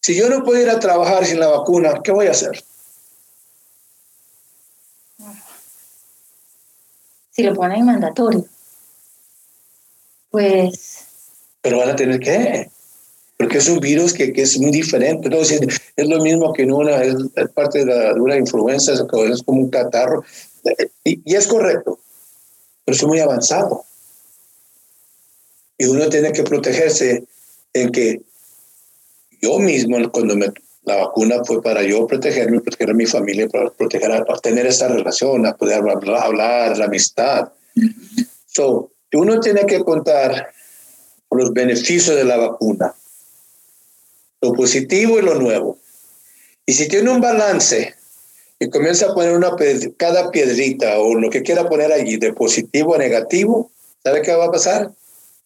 Si 0.00 0.14
yo 0.14 0.28
no 0.28 0.44
puedo 0.44 0.60
ir 0.60 0.70
a 0.70 0.78
trabajar 0.78 1.24
sin 1.26 1.40
la 1.40 1.48
vacuna, 1.48 2.00
¿qué 2.02 2.12
voy 2.12 2.26
a 2.26 2.32
hacer? 2.32 2.62
Si 7.30 7.42
lo 7.42 7.54
ponen 7.54 7.84
mandatorio 7.86 8.48
pues... 10.34 11.06
Pero 11.62 11.78
van 11.78 11.90
a 11.90 11.96
tener 11.96 12.18
que, 12.18 12.68
porque 13.36 13.58
es 13.58 13.68
un 13.68 13.78
virus 13.78 14.12
que, 14.12 14.32
que 14.32 14.42
es 14.42 14.58
muy 14.58 14.72
diferente. 14.72 15.28
Entonces, 15.28 15.60
es 15.96 16.08
lo 16.08 16.20
mismo 16.20 16.52
que 16.52 16.62
en 16.64 16.72
una, 16.72 17.02
es 17.04 17.14
parte 17.54 17.84
de, 17.84 17.86
la, 17.86 18.14
una 18.14 18.36
influenza, 18.36 18.94
es 18.94 19.42
como 19.44 19.60
un 19.60 19.70
catarro. 19.70 20.24
Y, 21.04 21.22
y 21.24 21.36
es 21.36 21.46
correcto, 21.46 22.00
pero 22.84 22.96
es 22.96 23.04
muy 23.04 23.20
avanzado. 23.20 23.84
Y 25.78 25.86
uno 25.86 26.08
tiene 26.08 26.32
que 26.32 26.42
protegerse 26.42 27.24
en 27.72 27.92
que 27.92 28.22
yo 29.40 29.60
mismo, 29.60 29.96
cuando 30.10 30.34
me, 30.34 30.52
la 30.82 30.96
vacuna 30.96 31.44
fue 31.44 31.62
para 31.62 31.84
yo 31.84 32.08
protegerme, 32.08 32.60
proteger 32.60 32.90
a 32.90 32.94
mi 32.94 33.06
familia, 33.06 33.48
para 33.48 33.70
proteger, 33.70 34.10
a, 34.10 34.24
tener 34.42 34.66
esa 34.66 34.88
relación, 34.88 35.46
a 35.46 35.56
poder 35.56 35.76
hablar, 35.76 36.24
hablar 36.24 36.76
la 36.76 36.86
amistad. 36.86 37.52
So, 38.46 38.93
uno 39.16 39.40
tiene 39.40 39.66
que 39.66 39.84
contar 39.84 40.52
los 41.30 41.52
beneficios 41.52 42.16
de 42.16 42.24
la 42.24 42.36
vacuna, 42.36 42.94
lo 44.40 44.52
positivo 44.52 45.18
y 45.18 45.22
lo 45.22 45.34
nuevo. 45.34 45.78
Y 46.66 46.74
si 46.74 46.88
tiene 46.88 47.10
un 47.10 47.20
balance 47.20 47.94
y 48.58 48.70
comienza 48.70 49.06
a 49.06 49.14
poner 49.14 49.36
una 49.36 49.54
cada 49.96 50.30
piedrita 50.30 50.98
o 50.98 51.14
lo 51.14 51.30
que 51.30 51.42
quiera 51.42 51.68
poner 51.68 51.92
allí 51.92 52.16
de 52.16 52.32
positivo 52.32 52.94
a 52.94 52.98
negativo, 52.98 53.70
¿sabe 54.02 54.22
qué 54.22 54.32
va 54.32 54.46
a 54.46 54.52
pasar? 54.52 54.92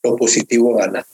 Lo 0.03 0.17
positivo 0.17 0.75
gana. 0.75 1.07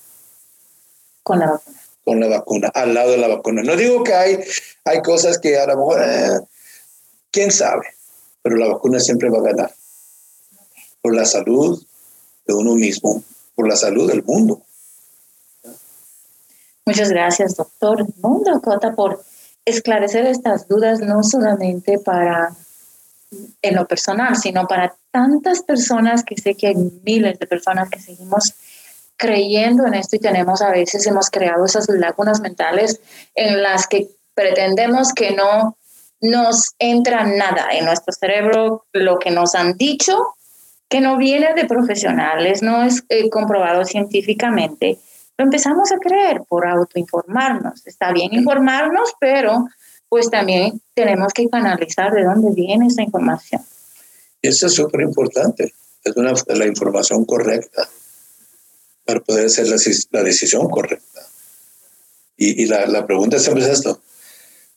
Con 1.23 1.39
la 1.39 1.47
vacuna. 1.53 1.81
Con 2.05 2.21
la 2.21 2.29
vacuna, 2.29 2.69
al 2.75 2.93
lado 2.93 3.13
de 3.13 3.17
la 3.19 3.29
vacuna. 3.29 3.63
No 3.63 3.77
digo 3.77 4.05
que 4.05 4.13
hay, 4.13 4.41
hay 4.85 5.01
cosas 5.01 5.39
que 5.39 5.59
a 5.59 5.67
lo 5.67 5.77
mejor, 5.77 6.03
eh, 6.03 6.41
quién 7.31 7.51
sabe, 7.51 7.87
pero 8.43 8.57
la 8.57 8.69
vacuna 8.69 9.01
siempre 9.01 9.31
va 9.31 9.39
a 9.39 9.53
ganar. 9.53 9.75
Por 11.01 11.15
la 11.15 11.25
salud, 11.25 11.83
de 12.47 12.55
uno 12.55 12.75
mismo 12.75 13.23
por 13.55 13.69
la 13.69 13.77
salud 13.77 14.11
del 14.11 14.23
mundo. 14.23 14.63
Muchas 16.87 17.11
gracias, 17.11 17.57
doctor 17.57 18.07
Mundo 18.21 18.61
Cota, 18.61 18.95
por 18.95 19.25
esclarecer 19.65 20.27
estas 20.27 20.69
dudas, 20.69 21.01
no 21.01 21.23
solamente 21.23 21.99
para 21.99 22.55
en 23.63 23.75
lo 23.75 23.87
personal, 23.87 24.37
sino 24.37 24.67
para 24.67 24.95
tantas 25.11 25.63
personas 25.63 26.23
que 26.25 26.37
sé 26.37 26.55
que 26.55 26.69
hay 26.69 26.77
miles 27.05 27.39
de 27.39 27.47
personas 27.47 27.89
que 27.91 28.01
seguimos 28.01 28.55
creyendo 29.17 29.87
en 29.87 29.95
esto 29.95 30.17
y 30.17 30.21
tenemos 30.21 30.61
a 30.61 30.71
veces 30.71 31.07
hemos 31.07 31.31
creado 31.31 31.65
esas 31.65 31.89
lagunas 31.89 32.41
mentales 32.41 33.01
en 33.35 33.63
las 33.63 33.87
que 33.87 34.11
pretendemos 34.35 35.13
que 35.13 35.33
no 35.33 35.77
nos 36.21 36.75
entra 36.79 37.25
nada 37.25 37.69
en 37.73 37.85
nuestro 37.85 38.13
cerebro, 38.13 38.87
lo 38.93 39.19
que 39.19 39.31
nos 39.31 39.55
han 39.55 39.77
dicho 39.77 40.35
que 40.89 41.01
no 41.01 41.17
viene 41.17 41.55
de 41.55 41.65
profesionales, 41.67 42.63
no 42.63 42.83
es 42.85 43.05
eh, 43.09 43.29
comprobado 43.31 43.85
científicamente, 43.85 44.99
lo 45.37 45.45
empezamos 45.45 45.91
a 45.91 45.99
creer 45.99 46.43
por 46.49 46.67
autoinformarnos. 46.67 47.87
Está 47.87 48.13
bien 48.13 48.33
informarnos, 48.33 49.13
pero 49.19 49.67
pues 50.09 50.31
también 50.31 50.81
tenemos 50.95 51.33
que 51.33 51.49
analizar 51.51 52.13
de 52.13 52.23
dónde 52.23 52.53
viene 52.55 52.87
esa 52.87 53.03
información. 53.03 53.63
Eso 54.41 54.67
es 54.67 54.75
súper 54.75 55.01
importante, 55.01 55.75
es 56.05 56.17
una, 56.17 56.35
la 56.47 56.67
información 56.67 57.25
correcta. 57.25 57.89
para 59.05 59.21
poder 59.21 59.47
hacer 59.47 59.67
la, 59.67 60.23
decisión 60.23 60.69
correcta. 60.69 61.21
Y, 62.37 62.67
la, 62.67 62.87
la, 62.87 63.07
pregunta 63.07 63.39
siempre 63.39 63.65
es 63.65 63.71
esto. 63.71 64.01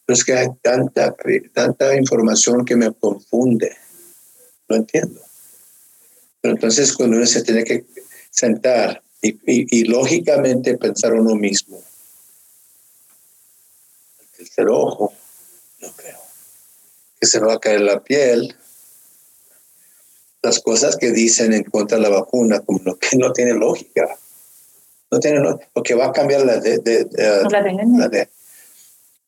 Pero 0.05 0.17
es 0.17 0.23
que 0.23 0.33
hay 0.33 0.47
tanta, 0.61 1.15
tanta 1.53 1.95
información 1.95 2.65
que 2.65 2.75
me 2.75 2.91
confunde. 2.93 3.75
No 4.67 4.77
entiendo. 4.77 5.21
Pero 6.41 6.53
entonces 6.53 6.93
cuando 6.93 7.17
uno 7.17 7.25
se 7.25 7.43
tiene 7.43 7.63
que 7.63 7.85
sentar 8.29 9.01
y, 9.21 9.35
y, 9.45 9.83
lógicamente 9.85 10.77
pensar 10.77 11.13
uno 11.13 11.35
mismo, 11.35 11.81
el 14.19 14.27
tercer 14.37 14.67
ojo, 14.69 15.11
no 15.79 15.91
creo, 15.93 16.19
que 17.19 17.25
se 17.27 17.39
me 17.39 17.47
va 17.47 17.55
a 17.55 17.59
caer 17.59 17.81
la 17.81 18.03
piel, 18.03 18.55
las 20.43 20.59
cosas 20.59 20.95
que 20.95 21.11
dicen 21.11 21.51
en 21.53 21.63
contra 21.63 21.97
de 21.97 22.03
la 22.03 22.09
vacuna, 22.09 22.59
como 22.61 22.79
lo 22.83 22.97
que 22.97 23.17
no 23.17 23.33
tiene 23.33 23.53
lógica. 23.53 24.07
No 25.09 25.19
tiene 25.19 25.39
lógica, 25.39 25.69
porque 25.73 25.95
va 25.95 26.07
a 26.07 26.11
cambiar 26.11 26.45
la 26.45 26.59
de, 26.59 26.77
la, 26.77 28.07
de, 28.07 28.29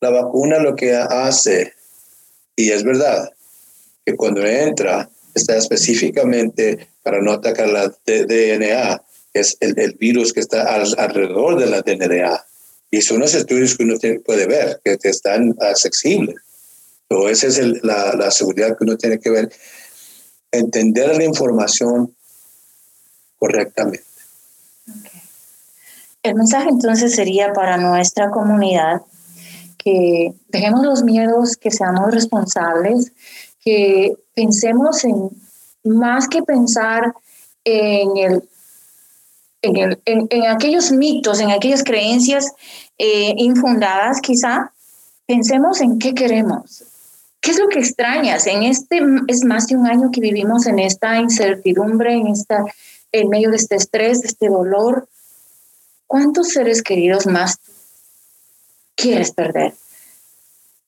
la 0.02 0.10
vacuna 0.10 0.60
lo 0.60 0.76
que 0.76 0.96
hace, 0.96 1.74
y 2.56 2.72
es 2.72 2.84
verdad, 2.84 3.34
que 4.06 4.16
cuando 4.16 4.46
entra, 4.46 5.10
está 5.34 5.58
específicamente 5.58 6.88
para 7.10 7.24
no 7.24 7.32
atacar 7.32 7.68
la 7.70 7.88
DNA, 8.06 9.02
es 9.34 9.58
el, 9.62 9.96
virus 10.00 10.32
que 10.32 10.42
está 10.42 10.76
alrededor 10.76 11.60
de 11.60 11.66
la 11.66 11.82
DNA. 11.82 12.46
Y 12.92 13.02
son 13.02 13.20
los 13.20 13.34
estudios 13.34 13.76
que 13.76 13.84
uno 13.84 13.96
puede 14.24 14.46
ver, 14.46 14.80
que, 14.84 15.00
están 15.02 15.56
accesibles. 15.60 16.36
Esa 17.10 17.48
es 17.48 17.84
la, 17.84 18.14
la 18.14 18.30
seguridad 18.30 18.78
que 18.78 18.84
uno 18.84 18.96
tiene 18.96 19.20
que 19.20 19.32
ver 19.32 19.52
entender 20.52 21.18
la 21.18 21.24
información 21.24 22.16
correctamente. 23.40 24.04
El 26.22 26.36
mensaje 26.36 26.70
entonces 26.70 27.16
sería 27.16 27.54
para 27.54 27.78
nuestra 27.78 28.30
comunidad 28.30 29.02
que 29.80 30.36
dejemos 30.50 30.86
los 30.86 31.04
miedos, 31.04 31.58
que 31.58 31.72
seamos 31.72 32.14
responsables, 32.14 33.14
que 33.64 34.14
pensemos 34.36 35.04
en 35.06 35.32
más 35.84 36.28
que 36.28 36.42
pensar 36.44 37.14
en, 37.64 38.18
el, 38.18 38.50
en, 39.62 40.48
aquellos 40.48 40.92
mitos, 40.92 41.40
en 41.40 41.52
aquellas 41.52 41.84
creencias 41.84 42.52
eh, 42.98 43.34
infundadas 43.38 44.22
quizá, 44.22 44.74
pensemos 45.26 45.82
en 45.82 46.00
qué 46.00 46.14
queremos, 46.14 46.84
¿Qué 47.42 47.52
es 47.52 47.60
lo 47.60 47.70
que 47.70 47.80
extrañas? 47.80 48.48
En 48.48 48.64
este 48.64 49.02
es 49.28 49.46
más 49.46 49.68
de 49.68 49.78
un 49.78 49.88
año 49.88 50.12
que 50.12 50.20
vivimos 50.20 50.66
en 50.66 50.78
esta 50.78 51.18
incertidumbre, 51.18 52.14
en 52.14 52.28
esta 52.28 52.66
en 53.12 53.30
medio 53.30 53.50
de 53.50 53.56
este 53.56 53.76
estrés, 53.76 54.22
de 54.22 54.28
este 54.28 54.50
dolor. 54.50 55.08
¿Cuántos 56.06 56.50
seres 56.50 56.82
queridos 56.82 57.28
más 57.28 57.60
quieres 58.96 59.32
perder? 59.32 59.74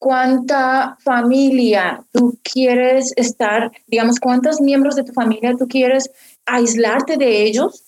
¿Cuánta 0.01 0.97
familia 1.03 2.03
tú 2.11 2.39
quieres 2.41 3.13
estar, 3.15 3.71
digamos, 3.85 4.19
cuántos 4.19 4.59
miembros 4.59 4.95
de 4.95 5.03
tu 5.03 5.13
familia 5.13 5.55
tú 5.55 5.67
quieres 5.67 6.09
aislarte 6.45 7.17
de 7.17 7.43
ellos? 7.43 7.83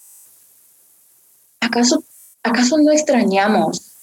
¿Acaso, 1.59 2.03
acaso 2.43 2.77
no 2.77 2.91
extrañamos 2.91 3.95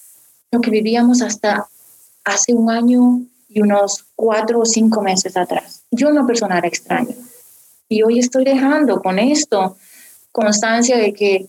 lo 0.51 0.59
que 0.59 0.71
vivíamos 0.71 1.21
hasta 1.21 1.67
hace 2.25 2.53
un 2.53 2.69
año, 2.69 3.21
y 3.53 3.61
unos 3.61 4.05
cuatro 4.15 4.61
o 4.61 4.65
cinco 4.65 5.01
meses 5.01 5.35
atrás. 5.35 5.83
Yo 5.91 6.07
una 6.07 6.25
persona 6.25 6.57
era 6.57 6.67
extraña. 6.67 7.15
Y 7.89 8.03
hoy 8.03 8.19
estoy 8.19 8.45
dejando 8.45 9.01
con 9.01 9.19
esto 9.19 9.75
constancia 10.31 10.97
de 10.97 11.13
que 11.13 11.47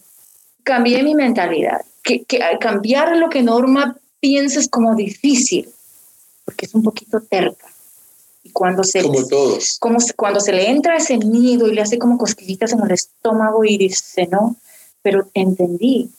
cambié 0.64 1.04
mi 1.04 1.14
mentalidad, 1.14 1.82
que, 2.02 2.24
cambiar 2.58 3.16
lo 3.16 3.28
que 3.28 3.42
Norma 3.42 3.96
piensa 4.18 4.58
es 4.58 4.68
como 4.68 4.96
difícil, 4.96 5.68
porque 6.44 6.66
es 6.66 6.74
un 6.74 6.82
poquito 6.82 7.20
terca. 7.20 7.66
Y 8.44 8.50
cuando 8.50 8.82
se, 8.82 9.02
como 9.02 9.26
todos. 9.26 9.78
Como 9.78 9.98
cuando 10.16 10.40
se 10.40 10.52
le 10.52 10.68
entra 10.68 10.96
ese 10.96 11.16
nido 11.16 11.68
y 11.68 11.74
le 11.74 11.82
hace 11.82 11.98
como 11.98 12.18
cosquillitas 12.18 12.72
en 12.72 12.80
el 12.80 12.90
estómago 12.90 13.64
y 13.64 13.78
dice, 13.78 14.26
no, 14.26 14.56
pero 15.02 15.28
entendí 15.34 16.10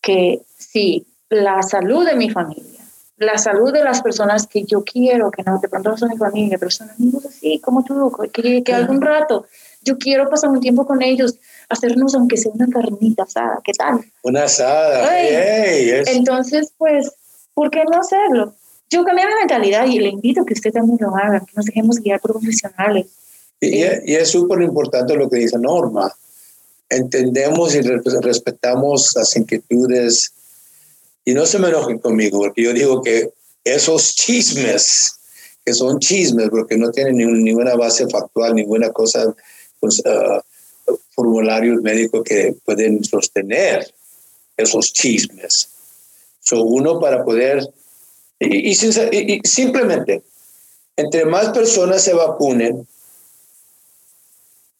que 0.00 0.42
sí, 0.58 1.06
la 1.28 1.62
salud 1.62 2.04
de 2.06 2.16
mi 2.16 2.30
familia, 2.30 2.80
la 3.16 3.38
salud 3.38 3.72
de 3.72 3.84
las 3.84 4.02
personas 4.02 4.46
que 4.46 4.64
yo 4.64 4.82
quiero, 4.82 5.30
que 5.30 5.42
no, 5.42 5.58
de 5.58 5.68
pronto 5.68 5.90
no 5.90 5.96
son 5.98 6.10
mi 6.10 6.16
familia, 6.16 6.58
pero 6.58 6.70
son 6.70 6.90
amigos 6.90 7.26
así 7.26 7.58
como 7.60 7.84
tú, 7.84 8.12
que, 8.32 8.62
que 8.62 8.72
algún 8.72 9.00
rato 9.00 9.46
yo 9.82 9.98
quiero 9.98 10.28
pasar 10.28 10.50
un 10.50 10.60
tiempo 10.60 10.86
con 10.86 11.02
ellos, 11.02 11.36
hacernos 11.68 12.14
aunque 12.14 12.36
sea 12.36 12.52
una 12.52 12.66
carnita 12.66 13.22
asada, 13.22 13.60
¿qué 13.64 13.72
tal? 13.72 14.04
Una 14.22 14.44
asada, 14.44 15.08
Entonces, 16.08 16.72
pues, 16.76 17.12
¿por 17.54 17.70
qué 17.70 17.84
no 17.84 17.98
hacerlo? 17.98 18.54
Yo 18.90 19.04
cambié 19.04 19.26
mi 19.26 19.34
mentalidad 19.34 19.86
y 19.86 19.98
le 19.98 20.08
invito 20.08 20.42
a 20.42 20.44
que 20.44 20.54
usted 20.54 20.72
también 20.72 20.98
lo 21.00 21.16
haga, 21.16 21.40
que 21.40 21.52
nos 21.54 21.64
dejemos 21.64 21.96
guiar 22.00 22.20
por 22.20 22.32
profesionales. 22.32 23.06
Y, 23.60 23.76
y 23.76 24.14
es 24.14 24.28
súper 24.28 24.62
importante 24.62 25.14
lo 25.14 25.30
que 25.30 25.38
dice 25.38 25.58
Norma. 25.58 26.12
Entendemos 26.88 27.74
y 27.74 27.82
respetamos 27.82 29.12
las 29.14 29.36
inquietudes 29.36 30.32
y 31.24 31.34
no 31.34 31.46
se 31.46 31.58
me 31.58 31.68
enojen 31.68 31.98
conmigo, 31.98 32.38
porque 32.38 32.62
yo 32.62 32.72
digo 32.72 33.02
que 33.02 33.30
esos 33.62 34.14
chismes, 34.14 35.12
que 35.64 35.74
son 35.74 35.98
chismes, 36.00 36.48
porque 36.50 36.76
no 36.76 36.90
tienen 36.90 37.44
ninguna 37.44 37.76
base 37.76 38.08
factual, 38.08 38.54
ninguna 38.54 38.90
cosa, 38.90 39.32
pues, 39.78 40.00
uh, 40.00 40.40
formularios 41.10 41.82
médicos 41.82 42.22
que 42.24 42.56
pueden 42.64 43.04
sostener 43.04 43.86
esos 44.56 44.92
chismes. 44.92 45.68
So, 46.40 46.64
uno 46.64 46.98
para 46.98 47.24
poder, 47.24 47.68
y, 48.40 48.70
y, 48.70 49.40
simplemente, 49.44 50.22
entre 50.96 51.24
más 51.26 51.50
personas 51.50 52.02
se 52.02 52.14
vacunen, 52.14 52.86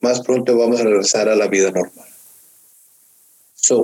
más 0.00 0.22
pronto 0.22 0.56
vamos 0.56 0.80
a 0.80 0.84
regresar 0.84 1.28
a 1.28 1.36
la 1.36 1.46
vida 1.46 1.70
normal 1.70 2.10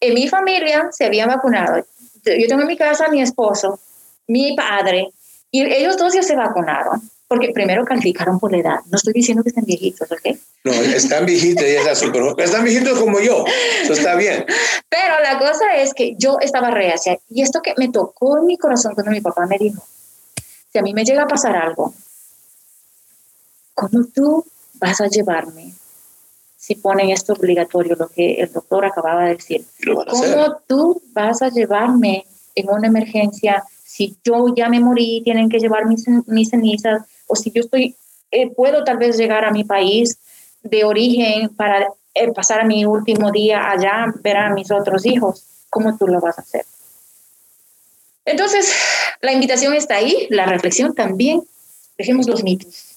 en 0.00 0.14
mi 0.14 0.28
familia 0.28 0.88
se 0.90 1.04
habían 1.04 1.28
vacunado. 1.28 1.84
Yo 2.24 2.46
tengo 2.48 2.62
en 2.62 2.68
mi 2.68 2.76
casa 2.76 3.06
a 3.06 3.10
mi 3.10 3.20
esposo, 3.20 3.78
mi 4.26 4.54
padre, 4.56 5.12
y 5.50 5.62
ellos 5.62 5.96
dos 5.96 6.14
ya 6.14 6.22
se 6.22 6.34
vacunaron. 6.34 7.02
porque 7.28 7.50
primero 7.52 7.84
calificaron 7.84 8.38
por 8.38 8.52
la 8.52 8.58
edad. 8.58 8.80
No 8.90 8.96
estoy 8.96 9.14
diciendo 9.14 9.42
que 9.42 9.48
estén 9.48 9.64
viejitos, 9.64 10.10
¿ok? 10.12 10.36
No, 10.64 10.72
están 10.72 11.26
viejitos 11.26 11.64
y 11.64 11.96
super. 11.96 12.22
Están 12.38 12.64
viejitos 12.64 12.98
como 12.98 13.18
yo. 13.20 13.44
Eso 13.82 13.94
está 13.94 14.14
bien. 14.14 14.44
Pero 14.88 15.20
la 15.20 15.38
cosa 15.38 15.76
es 15.76 15.92
que 15.92 16.14
yo 16.16 16.38
estaba 16.40 16.70
reacia. 16.70 17.18
Y 17.30 17.42
esto 17.42 17.60
que 17.62 17.74
me 17.76 17.88
tocó 17.88 18.38
en 18.38 18.46
mi 18.46 18.56
corazón 18.56 18.94
cuando 18.94 19.10
mi 19.10 19.20
papá 19.20 19.46
me 19.46 19.58
dijo: 19.58 19.82
si 20.72 20.78
a 20.78 20.82
mí 20.82 20.94
me 20.94 21.04
llega 21.04 21.24
a 21.24 21.26
pasar 21.26 21.56
algo, 21.56 21.92
¿cómo 23.74 24.04
tú 24.14 24.44
vas 24.74 25.00
a 25.00 25.08
llevarme? 25.08 25.72
Si 26.56 26.76
ponen 26.76 27.10
esto 27.10 27.32
obligatorio, 27.32 27.96
lo 27.96 28.08
que 28.08 28.34
el 28.34 28.52
doctor 28.52 28.84
acababa 28.84 29.24
de 29.24 29.34
decir. 29.34 29.64
¿Cómo 29.84 30.58
tú 30.68 31.02
vas 31.12 31.42
a 31.42 31.48
llevarme 31.48 32.24
en 32.54 32.70
una 32.70 32.86
emergencia 32.86 33.64
si 33.92 34.16
yo 34.24 34.46
ya 34.56 34.70
me 34.70 34.80
morí, 34.80 35.20
tienen 35.22 35.50
que 35.50 35.58
llevar 35.58 35.86
mis, 35.86 36.06
mis 36.26 36.48
cenizas, 36.48 37.02
o 37.26 37.36
si 37.36 37.50
yo 37.50 37.60
estoy, 37.60 37.94
eh, 38.30 38.48
puedo 38.48 38.84
tal 38.84 38.96
vez 38.96 39.18
llegar 39.18 39.44
a 39.44 39.50
mi 39.50 39.64
país 39.64 40.16
de 40.62 40.84
origen 40.84 41.48
para 41.50 41.88
eh, 42.14 42.32
pasar 42.32 42.66
mi 42.66 42.84
último 42.84 43.30
día 43.30 43.70
allá, 43.70 44.12
ver 44.22 44.36
a 44.36 44.50
mis 44.52 44.70
otros 44.70 45.06
hijos, 45.06 45.44
¿cómo 45.70 45.96
tú 45.96 46.06
lo 46.06 46.20
vas 46.20 46.38
a 46.38 46.42
hacer? 46.42 46.64
Entonces, 48.24 48.70
la 49.20 49.32
invitación 49.32 49.74
está 49.74 49.96
ahí, 49.96 50.26
la 50.30 50.46
reflexión 50.46 50.94
también. 50.94 51.42
Dejemos 51.98 52.26
los 52.26 52.42
mitos, 52.42 52.96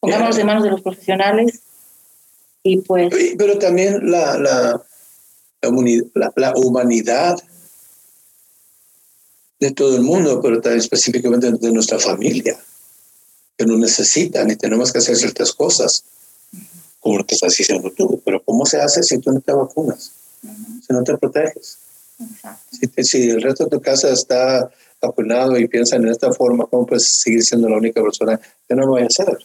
pongámonos 0.00 0.36
de 0.36 0.44
manos 0.44 0.64
de 0.64 0.70
los 0.70 0.80
profesionales 0.80 1.60
y 2.62 2.78
pues... 2.78 3.14
Pero 3.36 3.58
también 3.58 4.10
la, 4.10 4.38
la, 4.38 4.82
la, 5.62 6.32
la 6.34 6.52
humanidad 6.56 7.38
de 9.60 9.70
todo 9.72 9.96
el 9.96 10.02
mundo, 10.02 10.40
pero 10.42 10.60
también 10.60 10.80
específicamente 10.80 11.52
de 11.52 11.72
nuestra 11.72 11.98
familia, 11.98 12.58
que 13.56 13.66
nos 13.66 13.78
necesitan 13.78 14.50
y 14.50 14.56
tenemos 14.56 14.90
que 14.92 14.98
hacer 14.98 15.16
ciertas 15.16 15.52
cosas, 15.52 16.04
como 17.04 17.24
que 17.24 17.34
estás 17.34 17.54
diciendo 17.56 17.92
tú. 17.96 18.20
Pero 18.24 18.42
¿cómo 18.42 18.64
se 18.64 18.80
hace 18.80 19.02
si 19.02 19.18
tú 19.18 19.30
no 19.30 19.40
te 19.40 19.52
vacunas? 19.52 20.12
Si 20.42 20.92
no 20.92 21.04
te 21.04 21.16
proteges. 21.18 21.78
Si, 22.70 23.04
si, 23.04 23.30
el 23.30 23.42
resto 23.42 23.64
de 23.64 23.70
tu 23.70 23.80
casa 23.80 24.10
está 24.10 24.70
vacunado 25.02 25.58
y 25.58 25.68
piensan 25.68 26.04
en 26.04 26.10
esta 26.10 26.32
forma, 26.32 26.66
¿cómo 26.66 26.86
puedes 26.86 27.20
seguir 27.20 27.44
siendo 27.44 27.68
la 27.68 27.76
única 27.76 28.02
persona 28.02 28.40
que 28.66 28.74
no 28.74 28.86
lo 28.86 28.92
vaya 28.92 29.06
a 29.06 29.08
hacer? 29.08 29.38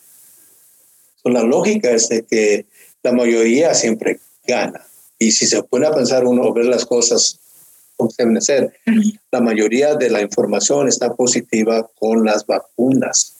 la 1.26 1.44
lógica 1.44 1.92
es 1.92 2.10
de 2.10 2.24
que 2.24 2.66
la 3.04 3.12
mayoría 3.12 3.76
siempre 3.76 4.20
gana. 4.48 4.84
Y 5.20 5.32
si 5.32 5.46
se 5.46 5.62
pone 5.62 5.86
a 5.86 5.92
pensar 5.92 6.26
uno 6.26 6.42
o 6.42 6.54
ver 6.54 6.66
las 6.66 6.86
cosas 6.86 7.40
deben 8.18 8.42
ser. 8.42 8.74
La 9.32 9.42
mayoría 9.42 9.96
de 9.96 10.10
la 10.10 10.22
información 10.22 10.88
está 10.88 11.14
positiva 11.16 11.90
con 12.00 12.24
las 12.26 12.46
vacunas. 12.46 13.36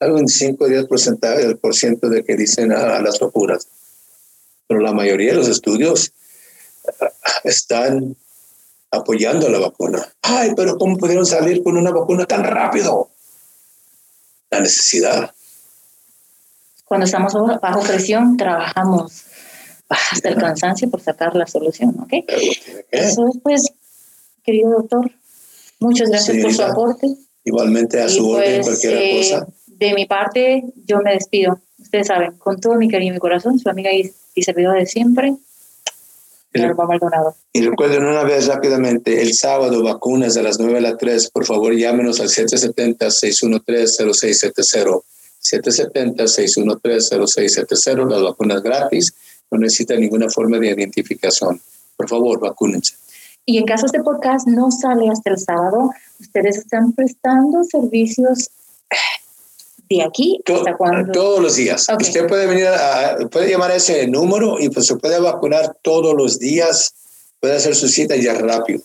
Hay 0.00 0.10
un 0.10 0.28
5 0.28 0.64
o 0.64 0.68
10% 0.68 1.60
por 1.60 1.74
ciento 1.74 2.08
de 2.08 2.24
que 2.24 2.36
dicen 2.36 2.72
a, 2.72 3.00
las 3.00 3.20
vacunas. 3.20 3.68
Pero 4.66 4.80
la 4.80 4.92
mayoría 4.92 5.32
de 5.32 5.38
los 5.38 5.48
estudios 5.48 6.12
ah, 7.00 7.10
están 7.44 8.16
apoyando 8.90 9.48
la 9.48 9.58
vacuna. 9.58 10.06
Ay, 10.22 10.52
pero 10.56 10.76
¿cómo 10.78 10.96
pudieron 10.96 11.26
salir 11.26 11.62
con 11.62 11.76
una 11.76 11.90
vacuna 11.90 12.24
tan 12.24 12.44
rápido? 12.44 13.10
La 14.50 14.60
necesidad. 14.60 15.32
Cuando 16.86 17.04
estamos 17.04 17.34
bajo 17.60 17.82
presión, 17.82 18.36
trabajamos 18.36 19.24
hasta 19.88 20.28
el 20.28 20.36
cansancio 20.36 20.90
por 20.90 21.00
sacar 21.00 21.36
la 21.36 21.46
solución, 21.46 21.96
¿ok? 22.00 22.24
Eso 22.90 23.28
es, 23.28 23.38
pues, 23.42 23.72
querido 24.42 24.70
doctor, 24.70 25.10
muchas 25.78 26.08
gracias 26.08 26.42
por 26.42 26.54
su 26.54 26.62
aporte. 26.62 27.08
Igualmente 27.44 28.00
a 28.00 28.08
su 28.08 28.28
orden, 28.28 28.62
pues, 28.62 28.66
cualquier 28.66 28.96
eh, 28.96 29.16
cosa. 29.18 29.46
De 29.80 29.94
mi 29.94 30.04
parte, 30.04 30.62
yo 30.86 30.98
me 30.98 31.14
despido. 31.14 31.58
Ustedes 31.78 32.08
saben, 32.08 32.36
con 32.36 32.60
todo 32.60 32.74
mi 32.74 32.90
cariño 32.90 33.12
y 33.12 33.14
mi 33.14 33.18
corazón, 33.18 33.58
su 33.58 33.70
amiga 33.70 33.90
y, 33.94 34.12
servidora 34.42 34.78
de 34.78 34.84
siempre, 34.84 35.34
y, 36.52 36.60
Maldonado. 36.60 37.34
y 37.54 37.62
recuerden 37.62 38.04
una 38.04 38.22
vez 38.24 38.46
rápidamente, 38.46 39.22
el 39.22 39.32
sábado 39.32 39.82
vacunas 39.82 40.36
a 40.36 40.42
las 40.42 40.60
9 40.60 40.76
a 40.78 40.82
las 40.82 40.98
3, 40.98 41.30
por 41.30 41.46
favor 41.46 41.74
llámenos 41.74 42.20
al 42.20 42.28
770-613-0670. 42.28 45.02
770-613-0670, 45.40 48.10
las 48.10 48.22
vacunas 48.22 48.62
gratis 48.62 49.14
no 49.50 49.60
necesita 49.60 49.96
ninguna 49.96 50.28
forma 50.28 50.58
de 50.58 50.68
identificación. 50.68 51.58
Por 51.96 52.06
favor, 52.06 52.38
vacúnense. 52.38 52.96
Y 53.46 53.56
en 53.56 53.64
caso 53.64 53.86
este 53.86 54.02
podcast 54.02 54.46
no 54.46 54.70
sale 54.70 55.08
hasta 55.08 55.30
el 55.30 55.38
sábado, 55.38 55.88
ustedes 56.20 56.58
están 56.58 56.92
prestando 56.92 57.64
servicios 57.64 58.50
de 59.90 60.04
aquí 60.04 60.40
hasta 60.46 60.76
cuando. 60.76 61.12
Todos 61.12 61.40
los 61.40 61.56
días. 61.56 61.86
Usted 62.00 62.26
puede 62.28 62.46
venir, 62.46 62.66
a, 62.68 63.18
puede 63.30 63.50
llamar 63.50 63.72
a 63.72 63.76
ese 63.76 64.06
número 64.06 64.60
y 64.60 64.70
pues 64.70 64.86
se 64.86 64.96
puede 64.96 65.18
vacunar 65.18 65.76
todos 65.82 66.14
los 66.14 66.38
días. 66.38 66.94
Puede 67.40 67.56
hacer 67.56 67.74
su 67.74 67.88
cita 67.88 68.16
ya 68.16 68.34
rápido. 68.34 68.82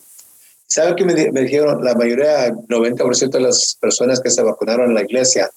¿Sabe 0.66 0.96
qué 0.96 1.04
me, 1.04 1.14
me 1.30 1.42
dijeron? 1.42 1.84
La 1.84 1.94
mayoría, 1.94 2.48
90% 2.50 3.30
de 3.30 3.40
las 3.40 3.76
personas 3.80 4.20
que 4.20 4.30
se 4.30 4.42
vacunaron 4.42 4.88
en 4.88 4.94
la 4.94 5.02
iglesia. 5.02 5.48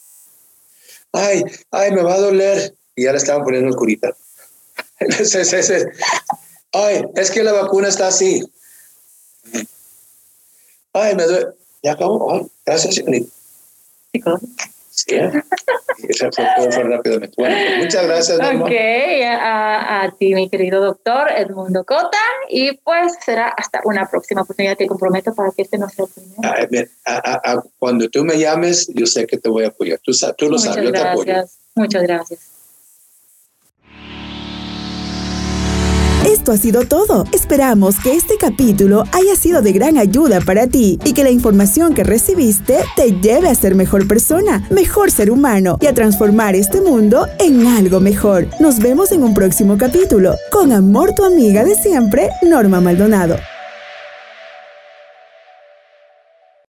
Ay, 1.12 1.44
ay, 1.72 1.92
me 1.92 2.04
va 2.04 2.14
a 2.14 2.20
doler. 2.20 2.76
Y 2.96 3.06
ya 3.06 3.12
le 3.12 3.18
estaban 3.18 3.44
poniendo 3.44 3.70
el 3.70 3.76
curita. 3.76 4.16
Ay, 6.72 7.04
es 7.16 7.32
que 7.32 7.42
la 7.42 7.54
vacuna 7.54 7.88
está 7.88 8.10
así. 8.10 8.44
Ay, 10.94 11.16
me 11.16 11.24
duele. 11.24 11.48
Ya 11.82 11.94
acabó. 11.94 12.32
Ay, 12.32 12.52
gracias, 12.66 12.96
Sí, 12.96 13.04
Eso 15.08 16.30
fue 16.32 16.46
todo 16.58 16.84
rápidamente. 16.84 17.36
Bueno, 17.38 17.56
pues, 17.56 17.78
muchas 17.84 18.06
gracias. 18.06 18.40
Ok, 18.40 18.72
a, 19.26 20.04
a, 20.04 20.12
ti, 20.12 20.34
mi 20.34 20.50
querido 20.50 20.82
doctor 20.82 21.30
Edmundo 21.36 21.84
Cota. 21.84 22.18
Y 22.50 22.78
pues 22.78 23.14
será 23.24 23.50
hasta 23.50 23.82
una 23.86 24.10
próxima 24.10 24.42
oportunidad. 24.42 24.78
Te 24.78 24.88
comprometo 24.88 25.34
para 25.34 25.52
que 25.52 25.64
este 25.64 25.78
no 25.78 25.90
sea 25.90 26.06
el 26.06 26.12
primero. 26.12 26.92
cuando 27.78 28.10
tú 28.10 28.24
me 28.24 28.38
llames, 28.38 28.90
yo 28.94 29.06
sé 29.06 29.28
que 29.28 29.38
te 29.38 29.50
voy 29.50 29.66
a 29.66 29.70
apoyar. 29.70 30.00
Tú, 30.04 30.12
tú 30.38 30.50
lo 30.50 30.58
sabes, 30.58 30.84
yo 30.84 30.92
te 30.92 31.00
apoyo. 31.00 31.34
Muchas 31.76 32.04
gracias. 32.04 32.59
Ha 36.52 36.58
sido 36.58 36.86
todo. 36.86 37.26
Esperamos 37.32 38.00
que 38.00 38.16
este 38.16 38.36
capítulo 38.38 39.04
haya 39.12 39.36
sido 39.36 39.62
de 39.62 39.72
gran 39.72 39.98
ayuda 39.98 40.42
para 40.42 40.66
ti 40.66 40.98
y 41.06 41.14
que 41.14 41.24
la 41.24 41.30
información 41.30 41.94
que 41.94 42.04
recibiste 42.04 42.80
te 42.96 43.20
lleve 43.20 43.50
a 43.50 43.56
ser 43.56 43.76
mejor 43.76 44.08
persona, 44.08 44.66
mejor 44.72 45.12
ser 45.12 45.30
humano 45.30 45.78
y 45.80 45.86
a 45.86 45.94
transformar 45.94 46.56
este 46.56 46.82
mundo 46.82 47.28
en 47.40 47.68
algo 47.68 48.00
mejor. 48.00 48.48
Nos 48.60 48.80
vemos 48.80 49.12
en 49.12 49.24
un 49.24 49.36
próximo 49.36 49.78
capítulo. 49.78 50.36
Con 50.52 50.72
amor 50.72 51.14
tu 51.14 51.24
amiga 51.24 51.64
de 51.64 51.76
siempre, 51.76 52.32
Norma 52.42 52.82
Maldonado. 52.82 53.36